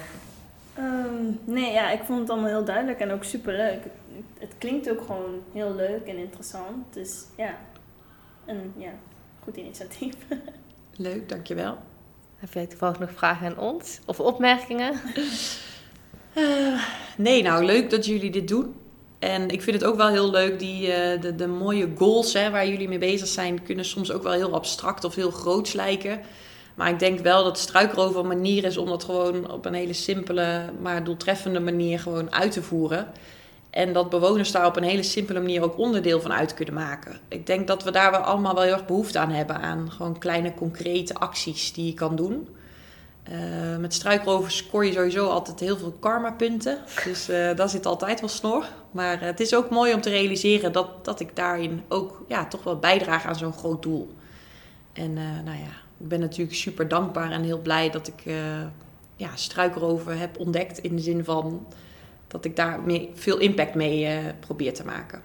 Um, 0.79 1.39
nee, 1.44 1.72
ja, 1.72 1.91
ik 1.91 2.01
vond 2.03 2.20
het 2.20 2.29
allemaal 2.29 2.50
heel 2.50 2.65
duidelijk 2.65 3.00
en 3.00 3.12
ook 3.12 3.24
super 3.24 3.53
leuk 3.53 3.82
het 4.39 4.53
klinkt 4.58 4.89
ook 4.89 5.01
gewoon 5.01 5.44
heel 5.53 5.75
leuk 5.75 6.08
en 6.08 6.17
interessant. 6.17 6.94
Dus 6.94 7.24
ja, 7.38 7.58
een 8.46 8.74
ja, 8.77 8.91
goed 9.44 9.58
initiatief. 9.58 10.13
Leuk, 10.96 11.29
dankjewel. 11.29 11.77
Heb 12.36 12.53
jij 12.53 12.67
toevallig 12.67 13.00
nog 13.00 13.12
vragen 13.12 13.48
aan 13.48 13.58
ons 13.58 14.00
of 14.06 14.20
opmerkingen? 14.20 14.94
Uh, 16.38 16.84
nee, 17.17 17.41
nou 17.44 17.65
leuk 17.65 17.89
dat 17.89 18.06
jullie 18.06 18.32
dit 18.32 18.48
doen. 18.48 18.75
En 19.19 19.50
ik 19.50 19.62
vind 19.62 19.81
het 19.81 19.89
ook 19.89 19.95
wel 19.95 20.07
heel 20.07 20.31
leuk, 20.31 20.59
die, 20.59 20.88
uh, 20.88 21.21
de, 21.21 21.36
de 21.36 21.47
mooie 21.47 21.89
goals 21.95 22.33
hè, 22.33 22.50
waar 22.51 22.67
jullie 22.67 22.88
mee 22.88 22.97
bezig 22.97 23.27
zijn, 23.27 23.63
kunnen 23.63 23.86
soms 23.86 24.12
ook 24.12 24.24
wel 24.24 24.31
heel 24.31 24.53
abstract 24.53 25.03
of 25.03 25.15
heel 25.15 25.31
groots 25.31 25.74
lijken. 25.74 26.21
Maar 26.75 26.89
ik 26.89 27.00
denk 27.00 27.19
wel 27.19 27.43
dat 27.43 27.57
struikrover 27.57 28.19
een 28.19 28.27
manier 28.27 28.63
is 28.63 28.77
om 28.77 28.88
dat 28.88 29.03
gewoon 29.03 29.51
op 29.51 29.65
een 29.65 29.74
hele 29.74 29.93
simpele, 29.93 30.69
maar 30.81 31.03
doeltreffende 31.03 31.59
manier 31.59 32.00
gewoon 32.00 32.33
uit 32.33 32.51
te 32.51 32.63
voeren. 32.63 33.07
En 33.70 33.94
dat 33.94 34.09
bewoners 34.09 34.51
daar 34.51 34.65
op 34.65 34.75
een 34.75 34.83
hele 34.83 35.03
simpele 35.03 35.39
manier 35.39 35.63
ook 35.63 35.77
onderdeel 35.77 36.22
van 36.22 36.33
uit 36.33 36.53
kunnen 36.53 36.74
maken. 36.74 37.20
Ik 37.27 37.46
denk 37.46 37.68
dat 37.68 37.83
we 37.83 37.92
daar 37.92 38.11
wel 38.11 38.20
allemaal 38.20 38.53
wel 38.53 38.63
heel 38.63 38.74
erg 38.74 38.85
behoefte 38.85 39.20
aan 39.20 39.31
hebben. 39.31 39.61
Aan 39.61 39.92
gewoon 39.92 40.20
kleine 40.20 40.53
concrete 40.53 41.13
acties 41.13 41.74
die 41.74 41.85
je 41.85 41.94
kan 41.94 42.15
doen. 42.15 42.48
Uh, 43.31 43.77
met 43.77 43.94
struikrovers 43.94 44.57
scoor 44.57 44.85
je 44.85 44.92
sowieso 44.92 45.27
altijd 45.27 45.59
heel 45.59 45.77
veel 45.77 45.92
karma-punten. 46.00 46.79
Dus 47.03 47.29
uh, 47.29 47.55
daar 47.55 47.70
zit 47.70 47.85
altijd 47.85 48.20
wel 48.20 48.29
snor. 48.29 48.66
Maar 48.92 49.16
uh, 49.16 49.22
het 49.22 49.40
is 49.40 49.55
ook 49.55 49.70
mooi 49.70 49.94
om 49.94 50.01
te 50.01 50.09
realiseren 50.09 50.72
dat, 50.72 51.05
dat 51.05 51.20
ik 51.20 51.35
daarin 51.35 51.83
ook 51.87 52.24
ja, 52.27 52.46
toch 52.46 52.63
wel 52.63 52.79
bijdraag 52.79 53.25
aan 53.25 53.35
zo'n 53.35 53.53
groot 53.53 53.81
doel. 53.81 54.16
En 54.94 55.13
nou 55.13 55.57
ja, 55.57 55.74
ik 55.98 56.07
ben 56.07 56.20
natuurlijk 56.20 56.55
super 56.55 56.87
dankbaar 56.87 57.31
en 57.31 57.44
heel 57.44 57.61
blij 57.61 57.90
dat 57.90 58.07
ik 58.07 58.33
ja, 59.16 59.29
struikrover 59.35 60.18
heb 60.18 60.40
ontdekt. 60.40 60.77
In 60.77 60.96
de 60.96 61.01
zin 61.01 61.24
van 61.24 61.68
dat 62.27 62.46
ik 62.46 62.55
daar 62.55 62.79
veel 63.13 63.37
impact 63.37 63.75
mee 63.75 64.22
probeer 64.40 64.74
te 64.74 64.85
maken. 64.85 65.22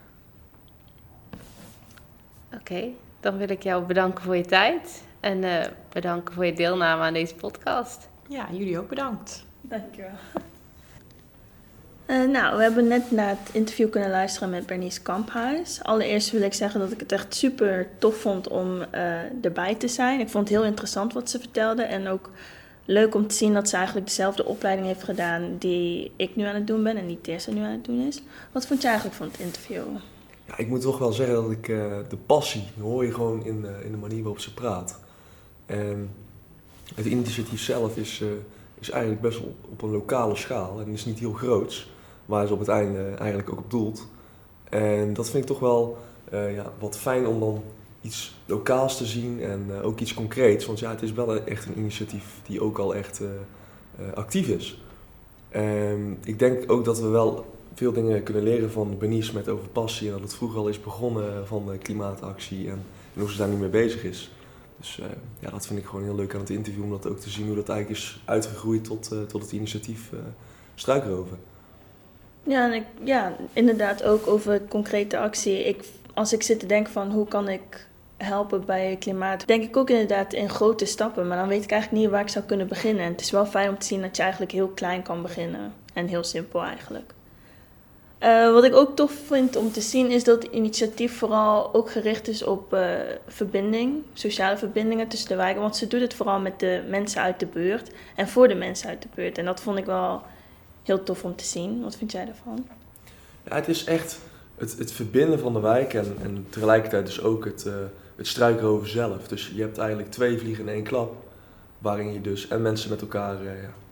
Oké, 2.55 2.85
dan 3.21 3.37
wil 3.37 3.51
ik 3.51 3.63
jou 3.63 3.85
bedanken 3.85 4.25
voor 4.25 4.37
je 4.37 4.45
tijd 4.45 5.03
en 5.23 5.43
uh, 5.43 5.61
bedanken 5.93 6.35
voor 6.35 6.47
je 6.47 6.53
deelname 6.53 7.03
aan 7.03 7.13
deze 7.13 7.35
podcast. 7.35 8.09
Ja, 8.29 8.47
jullie 8.53 8.79
ook 8.79 8.89
bedankt. 8.89 9.45
Dankjewel. 9.61 10.11
Uh, 12.07 12.29
nou, 12.37 12.57
we 12.57 12.63
hebben 12.63 12.89
net 12.89 13.11
naar 13.11 13.29
het 13.29 13.49
interview 13.53 13.91
kunnen 13.91 14.11
luisteren 14.11 14.51
met 14.51 14.67
Bernice 14.67 15.03
Kamphuis. 15.03 15.83
Allereerst 15.83 16.31
wil 16.31 16.43
ik 16.43 16.55
zeggen 16.55 16.81
dat 16.81 16.93
ik 16.93 17.01
het 17.01 17.13
echt 17.13 17.35
super 17.35 17.89
tof 17.99 18.17
vond 18.17 18.49
om 18.49 18.77
uh, 18.95 19.45
erbij 19.45 19.75
te 19.75 19.89
zijn. 19.89 20.21
Ik 20.21 20.29
vond 20.29 20.49
het 20.49 20.59
heel 20.59 20.67
interessant 20.67 21.13
wat 21.13 21.31
ze 21.31 21.39
vertelde 21.39 21.83
en 21.83 22.09
ook 22.09 22.31
leuk 22.85 23.15
om 23.15 23.27
te 23.27 23.35
zien 23.35 23.55
dat 23.55 23.69
ze 23.69 23.77
eigenlijk 23.77 24.07
dezelfde 24.07 24.45
opleiding 24.45 24.87
heeft 24.87 25.03
gedaan 25.03 25.57
die 25.59 26.13
ik 26.17 26.37
nu 26.37 26.45
aan 26.45 26.55
het 26.55 26.67
doen 26.67 26.83
ben 26.83 26.97
en 26.97 27.07
die 27.07 27.21
Tessa 27.21 27.51
nu 27.51 27.61
aan 27.61 27.71
het 27.71 27.85
doen 27.85 28.07
is. 28.07 28.23
Wat 28.53 28.67
vond 28.67 28.83
je 28.83 28.87
eigenlijk 28.87 29.17
van 29.17 29.27
het 29.27 29.39
interview? 29.39 29.85
Ja, 30.47 30.57
ik 30.57 30.69
moet 30.69 30.81
toch 30.81 30.99
wel 30.99 31.13
zeggen 31.13 31.35
dat 31.35 31.51
ik 31.51 31.69
uh, 31.69 31.97
de 32.09 32.17
passie 32.17 32.63
hoor 32.81 33.05
je 33.05 33.15
gewoon 33.15 33.45
in, 33.45 33.65
uh, 33.65 33.85
in 33.85 33.91
de 33.91 33.97
manier 33.97 34.23
waarop 34.23 34.41
ze 34.41 34.55
praat. 34.55 35.01
En 35.73 36.11
het 36.95 37.07
initiatief 37.07 37.61
zelf 37.61 37.97
is, 37.97 38.21
uh, 38.21 38.29
is 38.79 38.91
eigenlijk 38.91 39.23
best 39.23 39.39
wel 39.39 39.55
op 39.71 39.83
een 39.83 39.91
lokale 39.91 40.37
schaal 40.37 40.81
en 40.81 40.89
is 40.89 41.05
niet 41.05 41.19
heel 41.19 41.33
groots, 41.33 41.93
waar 42.27 42.47
ze 42.47 42.53
op 42.53 42.59
het 42.59 42.69
einde 42.69 43.03
eigenlijk 43.19 43.51
ook 43.51 43.59
op 43.59 43.71
doelt. 43.71 44.07
En 44.69 45.15
dat 45.15 45.31
vind 45.31 45.43
ik 45.43 45.49
toch 45.49 45.59
wel 45.59 45.99
ja, 46.31 46.73
wat 46.79 46.99
fijn 46.99 47.27
om 47.27 47.41
dan 47.41 47.63
iets 48.01 48.35
lokaals 48.47 48.97
te 48.97 49.07
zien 49.07 49.43
en 49.43 49.67
uh, 49.71 49.87
ook 49.87 50.01
iets 50.01 50.15
concreets. 50.15 50.67
Want 50.67 50.79
ja, 50.79 50.91
het 50.91 51.03
is 51.03 51.13
wel 51.13 51.45
echt 51.45 51.67
een 51.67 51.79
initiatief 51.79 52.41
die 52.47 52.61
ook 52.61 52.79
al 52.79 52.95
echt 52.95 53.21
actief 54.15 54.49
is. 54.49 54.83
En 55.49 56.19
ik 56.25 56.39
denk 56.39 56.73
ook 56.73 56.85
dat 56.85 57.01
we 57.01 57.09
wel 57.09 57.47
veel 57.75 57.93
dingen 57.93 58.23
kunnen 58.23 58.43
leren 58.43 58.71
van 58.71 58.99
Bernice 58.99 59.35
met 59.35 59.49
over 59.49 59.69
passie. 59.69 60.07
En 60.07 60.13
dat 60.13 60.23
het 60.23 60.35
vroeger 60.35 60.59
al 60.59 60.69
is 60.69 60.81
begonnen 60.81 61.47
van 61.47 61.67
de 61.67 61.79
klimaatactie 61.79 62.69
en, 62.69 62.85
en 63.15 63.21
hoe 63.21 63.31
ze 63.31 63.37
daar 63.37 63.49
nu 63.49 63.57
mee 63.57 63.69
bezig 63.69 64.05
is. 64.05 64.31
Dus 64.83 65.01
ja, 65.39 65.51
dat 65.51 65.67
vind 65.67 65.79
ik 65.79 65.85
gewoon 65.85 66.05
heel 66.05 66.15
leuk 66.15 66.35
aan 66.35 66.41
het 66.41 66.51
interview, 66.51 66.83
om 66.83 66.91
dat 66.91 67.07
ook 67.07 67.19
te 67.19 67.31
zien 67.31 67.47
hoe 67.47 67.57
dat 67.57 67.69
eigenlijk 67.69 68.01
is 68.01 68.21
uitgegroeid 68.25 68.85
tot, 68.85 69.11
tot 69.29 69.43
het 69.43 69.53
initiatief 69.53 70.11
Struikroven. 70.75 71.39
Ja, 72.43 72.73
en 72.73 72.85
ja, 73.05 73.37
inderdaad 73.53 74.03
ook 74.03 74.27
over 74.27 74.63
concrete 74.69 75.19
actie. 75.19 75.65
Ik, 75.65 75.85
als 76.15 76.33
ik 76.33 76.43
zit 76.43 76.61
te 76.61 76.67
denken 76.67 76.93
van 76.93 77.11
hoe 77.11 77.29
kan 77.29 77.49
ik 77.49 77.87
helpen 78.17 78.65
bij 78.65 78.97
klimaat. 78.99 79.47
Denk 79.47 79.63
ik 79.63 79.77
ook 79.77 79.91
inderdaad 79.91 80.33
in 80.33 80.49
grote 80.49 80.85
stappen, 80.85 81.29
maar 81.29 81.37
dan 81.37 81.49
weet 81.49 81.65
ik 81.65 81.71
eigenlijk 81.71 82.03
niet 82.03 82.11
waar 82.11 82.21
ik 82.21 82.29
zou 82.29 82.45
kunnen 82.45 82.69
beginnen. 82.69 83.05
En 83.05 83.11
het 83.11 83.21
is 83.21 83.31
wel 83.31 83.47
fijn 83.47 83.69
om 83.69 83.79
te 83.79 83.87
zien 83.87 84.01
dat 84.01 84.17
je 84.17 84.23
eigenlijk 84.23 84.53
heel 84.53 84.69
klein 84.69 85.03
kan 85.03 85.23
beginnen. 85.23 85.73
En 85.95 86.07
heel 86.07 86.25
simpel 86.25 86.63
eigenlijk. 86.63 87.15
Uh, 88.23 88.53
wat 88.53 88.65
ik 88.65 88.75
ook 88.75 88.97
tof 88.97 89.13
vind 89.27 89.57
om 89.57 89.73
te 89.73 89.81
zien 89.81 90.11
is 90.11 90.25
dat 90.25 90.43
het 90.43 90.53
initiatief 90.53 91.19
vooral 91.19 91.75
ook 91.75 91.91
gericht 91.91 92.29
is 92.29 92.45
op 92.45 92.75
uh, 92.75 92.97
verbinding, 93.27 94.03
sociale 94.13 94.57
verbindingen 94.57 95.09
tussen 95.09 95.29
de 95.29 95.37
wijken. 95.37 95.61
Want 95.61 95.77
ze 95.77 95.87
doet 95.87 96.01
het 96.01 96.15
vooral 96.15 96.41
met 96.41 96.61
de 96.61 96.83
mensen 96.89 97.23
uit 97.23 97.41
de 97.41 97.47
buurt 97.47 97.91
en 98.17 98.29
voor 98.29 98.49
de 98.49 98.55
mensen 98.55 98.89
uit 98.89 99.03
de 99.03 99.09
buurt. 99.15 99.39
En 99.39 99.45
dat 99.45 99.61
vond 99.61 99.79
ik 99.79 99.85
wel 99.85 100.23
heel 100.83 101.03
tof 101.03 101.25
om 101.25 101.37
te 101.37 101.45
zien. 101.45 101.83
Wat 101.83 101.97
vind 101.97 102.13
jij 102.13 102.25
daarvan? 102.25 102.67
Ja, 103.49 103.55
het 103.55 103.69
is 103.69 103.85
echt 103.85 104.19
het, 104.57 104.79
het 104.79 104.93
verbinden 104.93 105.39
van 105.39 105.53
de 105.53 105.61
wijk 105.61 105.95
en, 105.95 106.17
en 106.23 106.47
tegelijkertijd 106.51 107.07
dus 107.07 107.23
ook 107.23 107.45
het, 107.45 107.65
uh, 107.67 107.75
het 108.17 108.27
struikroven 108.27 108.89
zelf. 108.89 109.29
Dus 109.29 109.53
je 109.55 109.61
hebt 109.61 109.79
eigenlijk 109.79 110.11
twee 110.11 110.39
vliegen 110.39 110.69
in 110.69 110.75
één 110.75 110.85
klap, 110.85 111.15
waarin 111.79 112.13
je 112.13 112.21
dus 112.21 112.49
en 112.49 112.63
mensen 112.63 112.91
met 112.91 113.01
elkaar 113.01 113.37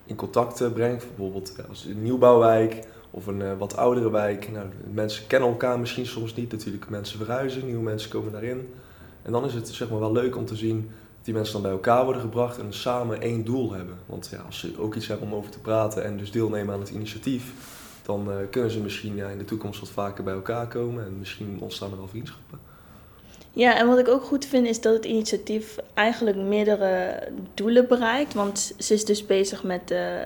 in 0.07 0.17
contact 0.17 0.73
brengt. 0.75 1.07
Bijvoorbeeld 1.07 1.55
als 1.69 1.85
een 1.85 2.03
nieuwbouwwijk 2.03 2.87
of 3.11 3.27
een 3.27 3.59
wat 3.59 3.77
oudere 3.77 4.11
wijk. 4.11 4.51
Nou, 4.53 4.67
mensen 4.93 5.27
kennen 5.27 5.49
elkaar 5.49 5.79
misschien 5.79 6.07
soms 6.07 6.35
niet, 6.35 6.53
natuurlijk 6.53 6.89
mensen 6.89 7.19
verhuizen, 7.19 7.67
nieuwe 7.67 7.83
mensen 7.83 8.11
komen 8.11 8.33
daarin. 8.33 8.73
En 9.23 9.33
dan 9.33 9.45
is 9.45 9.55
het 9.55 9.69
zeg 9.69 9.91
maar 9.91 10.01
wel 10.01 10.13
leuk 10.13 10.37
om 10.37 10.47
te 10.47 10.57
zien 10.57 10.91
dat 11.17 11.25
die 11.25 11.35
mensen 11.35 11.53
dan 11.53 11.63
bij 11.63 11.71
elkaar 11.71 12.05
worden 12.05 12.23
gebracht 12.23 12.59
en 12.59 12.73
samen 12.73 13.21
één 13.21 13.45
doel 13.45 13.73
hebben. 13.73 13.97
Want 14.07 14.29
ja, 14.33 14.39
als 14.47 14.59
ze 14.59 14.73
ook 14.79 14.95
iets 14.95 15.07
hebben 15.07 15.27
om 15.27 15.35
over 15.35 15.51
te 15.51 15.61
praten 15.61 16.05
en 16.05 16.17
dus 16.17 16.31
deelnemen 16.31 16.75
aan 16.75 16.81
het 16.81 16.91
initiatief, 16.91 17.53
dan 18.03 18.31
uh, 18.31 18.37
kunnen 18.51 18.71
ze 18.71 18.81
misschien 18.81 19.17
ja, 19.17 19.29
in 19.29 19.39
de 19.39 19.45
toekomst 19.45 19.81
wat 19.81 19.91
vaker 19.91 20.25
bij 20.25 20.35
elkaar 20.35 20.69
komen 20.69 21.05
en 21.05 21.19
misschien 21.19 21.59
ontstaan 21.61 21.91
er 21.91 21.97
wel 21.97 22.09
vriendschappen. 22.09 22.59
Ja, 23.53 23.79
en 23.79 23.87
wat 23.87 23.99
ik 23.99 24.09
ook 24.09 24.23
goed 24.23 24.45
vind 24.45 24.67
is 24.67 24.81
dat 24.81 24.95
het 24.95 25.05
initiatief 25.05 25.77
eigenlijk 25.95 26.37
meerdere 26.37 27.23
doelen 27.55 27.89
bereikt. 27.89 28.35
Want 28.35 28.75
ze 28.79 28.95
is 28.95 29.05
dus 29.05 29.27
bezig 29.27 29.63
met 29.63 29.89
de, 29.89 30.25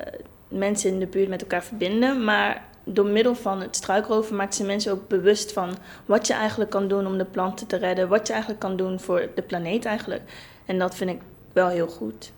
mensen 0.49 0.91
in 0.91 0.99
de 0.99 1.07
buurt 1.07 1.29
met 1.29 1.43
elkaar 1.43 1.65
verbinden. 1.65 2.25
Maar 2.25 2.65
door 2.85 3.07
middel 3.07 3.35
van 3.35 3.61
het 3.61 3.77
struikroven 3.77 4.37
maakt 4.37 4.55
ze 4.55 4.65
mensen 4.65 4.93
ook 4.93 5.09
bewust 5.09 5.53
van 5.53 5.77
wat 6.07 6.27
je 6.27 6.33
eigenlijk 6.33 6.71
kan 6.71 6.89
doen 6.89 7.07
om 7.07 7.19
de 7.19 7.25
planten 7.25 7.67
te 7.67 7.77
redden. 7.77 8.09
Wat 8.09 8.27
je 8.27 8.33
eigenlijk 8.33 8.63
kan 8.63 8.77
doen 8.77 9.01
voor 9.01 9.29
de 9.35 9.43
planeet 9.43 9.85
eigenlijk. 9.85 10.23
En 10.65 10.79
dat 10.79 10.95
vind 10.95 11.11
ik 11.11 11.21
wel 11.53 11.69
heel 11.69 11.89
goed. 11.89 12.33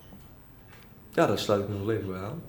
Ja, 1.12 1.26
daar 1.26 1.38
sluit 1.38 1.62
ik 1.62 1.68
me 1.68 1.76
volledig 1.78 2.06
bij 2.06 2.18
aan. 2.18 2.42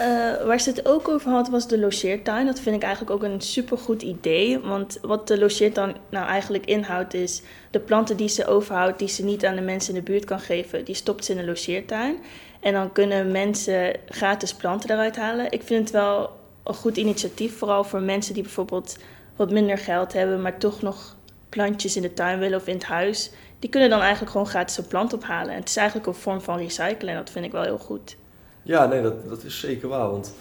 Uh, 0.00 0.46
waar 0.46 0.60
ze 0.60 0.70
het 0.70 0.86
ook 0.88 1.08
over 1.08 1.30
had 1.30 1.48
was 1.48 1.68
de 1.68 1.78
logeertuin. 1.78 2.46
Dat 2.46 2.60
vind 2.60 2.76
ik 2.76 2.82
eigenlijk 2.82 3.14
ook 3.14 3.22
een 3.22 3.40
supergoed 3.40 4.02
idee. 4.02 4.58
Want 4.58 4.98
wat 5.02 5.28
de 5.28 5.38
logeertuin 5.38 5.96
nou 6.08 6.26
eigenlijk 6.26 6.66
inhoudt 6.66 7.14
is... 7.14 7.42
de 7.70 7.80
planten 7.80 8.16
die 8.16 8.28
ze 8.28 8.46
overhoudt, 8.46 8.98
die 8.98 9.08
ze 9.08 9.24
niet 9.24 9.44
aan 9.46 9.54
de 9.54 9.60
mensen 9.60 9.94
in 9.94 10.04
de 10.04 10.10
buurt 10.10 10.24
kan 10.24 10.40
geven... 10.40 10.84
die 10.84 10.94
stopt 10.94 11.24
ze 11.24 11.32
in 11.32 11.38
de 11.38 11.44
logeertuin. 11.44 12.16
En 12.60 12.72
dan 12.72 12.92
kunnen 12.92 13.30
mensen 13.30 13.96
gratis 14.08 14.54
planten 14.54 14.90
eruit 14.90 15.16
halen. 15.16 15.50
Ik 15.50 15.62
vind 15.62 15.80
het 15.80 15.90
wel 15.90 16.30
een 16.62 16.74
goed 16.74 16.96
initiatief, 16.96 17.58
vooral 17.58 17.84
voor 17.84 18.00
mensen 18.00 18.34
die 18.34 18.42
bijvoorbeeld 18.42 18.96
wat 19.36 19.50
minder 19.50 19.78
geld 19.78 20.12
hebben... 20.12 20.42
maar 20.42 20.58
toch 20.58 20.82
nog 20.82 21.16
plantjes 21.48 21.96
in 21.96 22.02
de 22.02 22.14
tuin 22.14 22.38
willen 22.38 22.58
of 22.58 22.66
in 22.66 22.74
het 22.74 22.84
huis. 22.84 23.30
Die 23.58 23.70
kunnen 23.70 23.90
dan 23.90 24.00
eigenlijk 24.00 24.30
gewoon 24.30 24.46
gratis 24.46 24.78
een 24.78 24.86
plant 24.86 25.12
ophalen. 25.12 25.52
En 25.52 25.58
het 25.58 25.68
is 25.68 25.76
eigenlijk 25.76 26.06
een 26.08 26.14
vorm 26.14 26.40
van 26.40 26.58
recyclen 26.58 27.08
en 27.08 27.16
dat 27.16 27.30
vind 27.30 27.44
ik 27.44 27.52
wel 27.52 27.62
heel 27.62 27.78
goed. 27.78 28.16
Ja, 28.62 28.86
nee, 28.86 29.02
dat, 29.02 29.28
dat 29.28 29.44
is 29.44 29.60
zeker 29.60 29.88
waar. 29.88 30.10
Want 30.10 30.34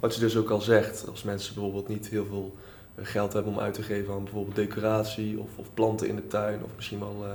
wat 0.00 0.14
je 0.14 0.20
dus 0.20 0.36
ook 0.36 0.50
al 0.50 0.60
zegt, 0.60 1.08
als 1.08 1.22
mensen 1.22 1.54
bijvoorbeeld 1.54 1.88
niet 1.88 2.08
heel 2.08 2.26
veel 2.26 2.54
eh, 2.94 3.04
geld 3.06 3.32
hebben 3.32 3.52
om 3.52 3.58
uit 3.58 3.74
te 3.74 3.82
geven 3.82 4.14
aan 4.14 4.24
bijvoorbeeld 4.24 4.56
decoratie 4.56 5.38
of, 5.38 5.48
of 5.56 5.66
planten 5.74 6.08
in 6.08 6.16
de 6.16 6.26
tuin 6.26 6.62
of 6.64 6.70
misschien 6.76 6.98
wel 6.98 7.26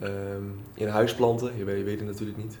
uh, 0.00 0.08
um, 0.08 0.60
in 0.74 0.88
huisplanten, 0.88 1.52
je 1.56 1.64
je 1.64 1.84
weet 1.84 1.98
het 1.98 2.08
natuurlijk 2.08 2.38
niet. 2.38 2.58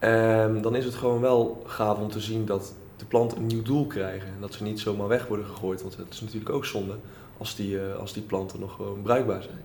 Um, 0.00 0.62
dan 0.62 0.74
is 0.74 0.84
het 0.84 0.94
gewoon 0.94 1.20
wel 1.20 1.62
gaaf 1.66 1.98
om 1.98 2.10
te 2.10 2.20
zien 2.20 2.44
dat 2.44 2.74
de 2.96 3.04
planten 3.04 3.38
een 3.38 3.46
nieuw 3.46 3.62
doel 3.62 3.86
krijgen 3.86 4.28
en 4.28 4.40
dat 4.40 4.52
ze 4.52 4.62
niet 4.62 4.80
zomaar 4.80 5.08
weg 5.08 5.26
worden 5.26 5.46
gegooid, 5.46 5.82
want 5.82 5.96
het 5.96 6.12
is 6.12 6.20
natuurlijk 6.20 6.50
ook 6.50 6.64
zonde 6.64 6.94
als 7.38 7.56
die, 7.56 7.74
uh, 7.74 7.96
als 7.96 8.12
die 8.12 8.22
planten 8.22 8.60
nog 8.60 8.74
gewoon 8.74 9.02
bruikbaar 9.02 9.42
zijn. 9.42 9.62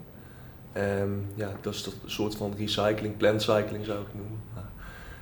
Um, 1.02 1.26
ja, 1.36 1.52
dat 1.62 1.74
is 1.74 1.86
een 1.86 1.92
soort 2.06 2.36
van 2.36 2.54
recycling, 2.58 3.18
plantcycling 3.18 3.86
zou 3.86 4.00
ik 4.00 4.06
het 4.06 4.16
noemen. 4.16 4.40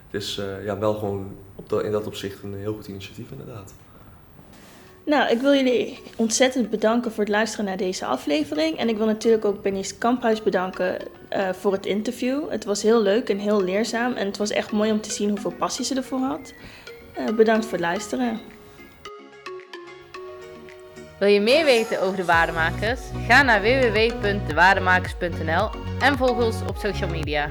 Het 0.10 0.22
is 0.22 0.38
uh, 0.38 0.66
ja, 0.66 0.78
wel 0.78 0.94
gewoon 0.94 1.36
op 1.56 1.74
in 1.74 1.92
dat 1.92 2.08
opzicht 2.08 2.44
een 2.44 2.54
heel 2.54 2.74
goed 2.74 2.88
initiatief 2.88 3.32
inderdaad. 3.32 3.74
Nou, 5.08 5.30
ik 5.30 5.42
wil 5.42 5.54
jullie 5.54 6.00
ontzettend 6.16 6.70
bedanken 6.70 7.12
voor 7.12 7.24
het 7.24 7.34
luisteren 7.34 7.66
naar 7.66 7.78
deze 7.78 8.06
aflevering. 8.06 8.78
En 8.78 8.90
ik 8.90 8.98
wil 8.98 9.06
natuurlijk 9.06 9.46
ook 9.46 9.62
Bernice 9.62 9.98
Kamphuis 9.98 10.44
bedanken 10.44 10.98
uh, 11.36 11.50
voor 11.54 11.72
het 11.72 11.86
interview. 11.86 12.50
Het 12.50 12.66
was 12.66 12.82
heel 12.82 13.02
leuk 13.02 13.30
en 13.30 13.38
heel 13.38 13.64
leerzaam. 13.64 14.14
En 14.14 14.26
het 14.26 14.38
was 14.38 14.50
echt 14.50 14.72
mooi 14.72 14.92
om 14.92 15.02
te 15.02 15.12
zien 15.12 15.30
hoeveel 15.30 15.52
passie 15.52 15.86
ze 15.86 15.96
ervoor 15.96 16.20
had. 16.20 16.54
Uh, 17.20 17.26
bedankt 17.36 17.66
voor 17.66 17.74
het 17.74 17.82
luisteren. 17.82 18.40
Wil 21.20 21.30
je 21.30 21.42
meer 21.42 21.66
weten 21.66 22.02
over 22.02 22.18
de 22.18 22.26
waardemakers? 22.26 23.00
Ga 23.28 23.44
naar 23.44 23.62
www.dewaardemakers.nl 23.62 25.70
en 26.00 26.18
volg 26.18 26.44
ons 26.44 26.56
op 26.70 26.78
social 26.78 27.10
media. 27.10 27.48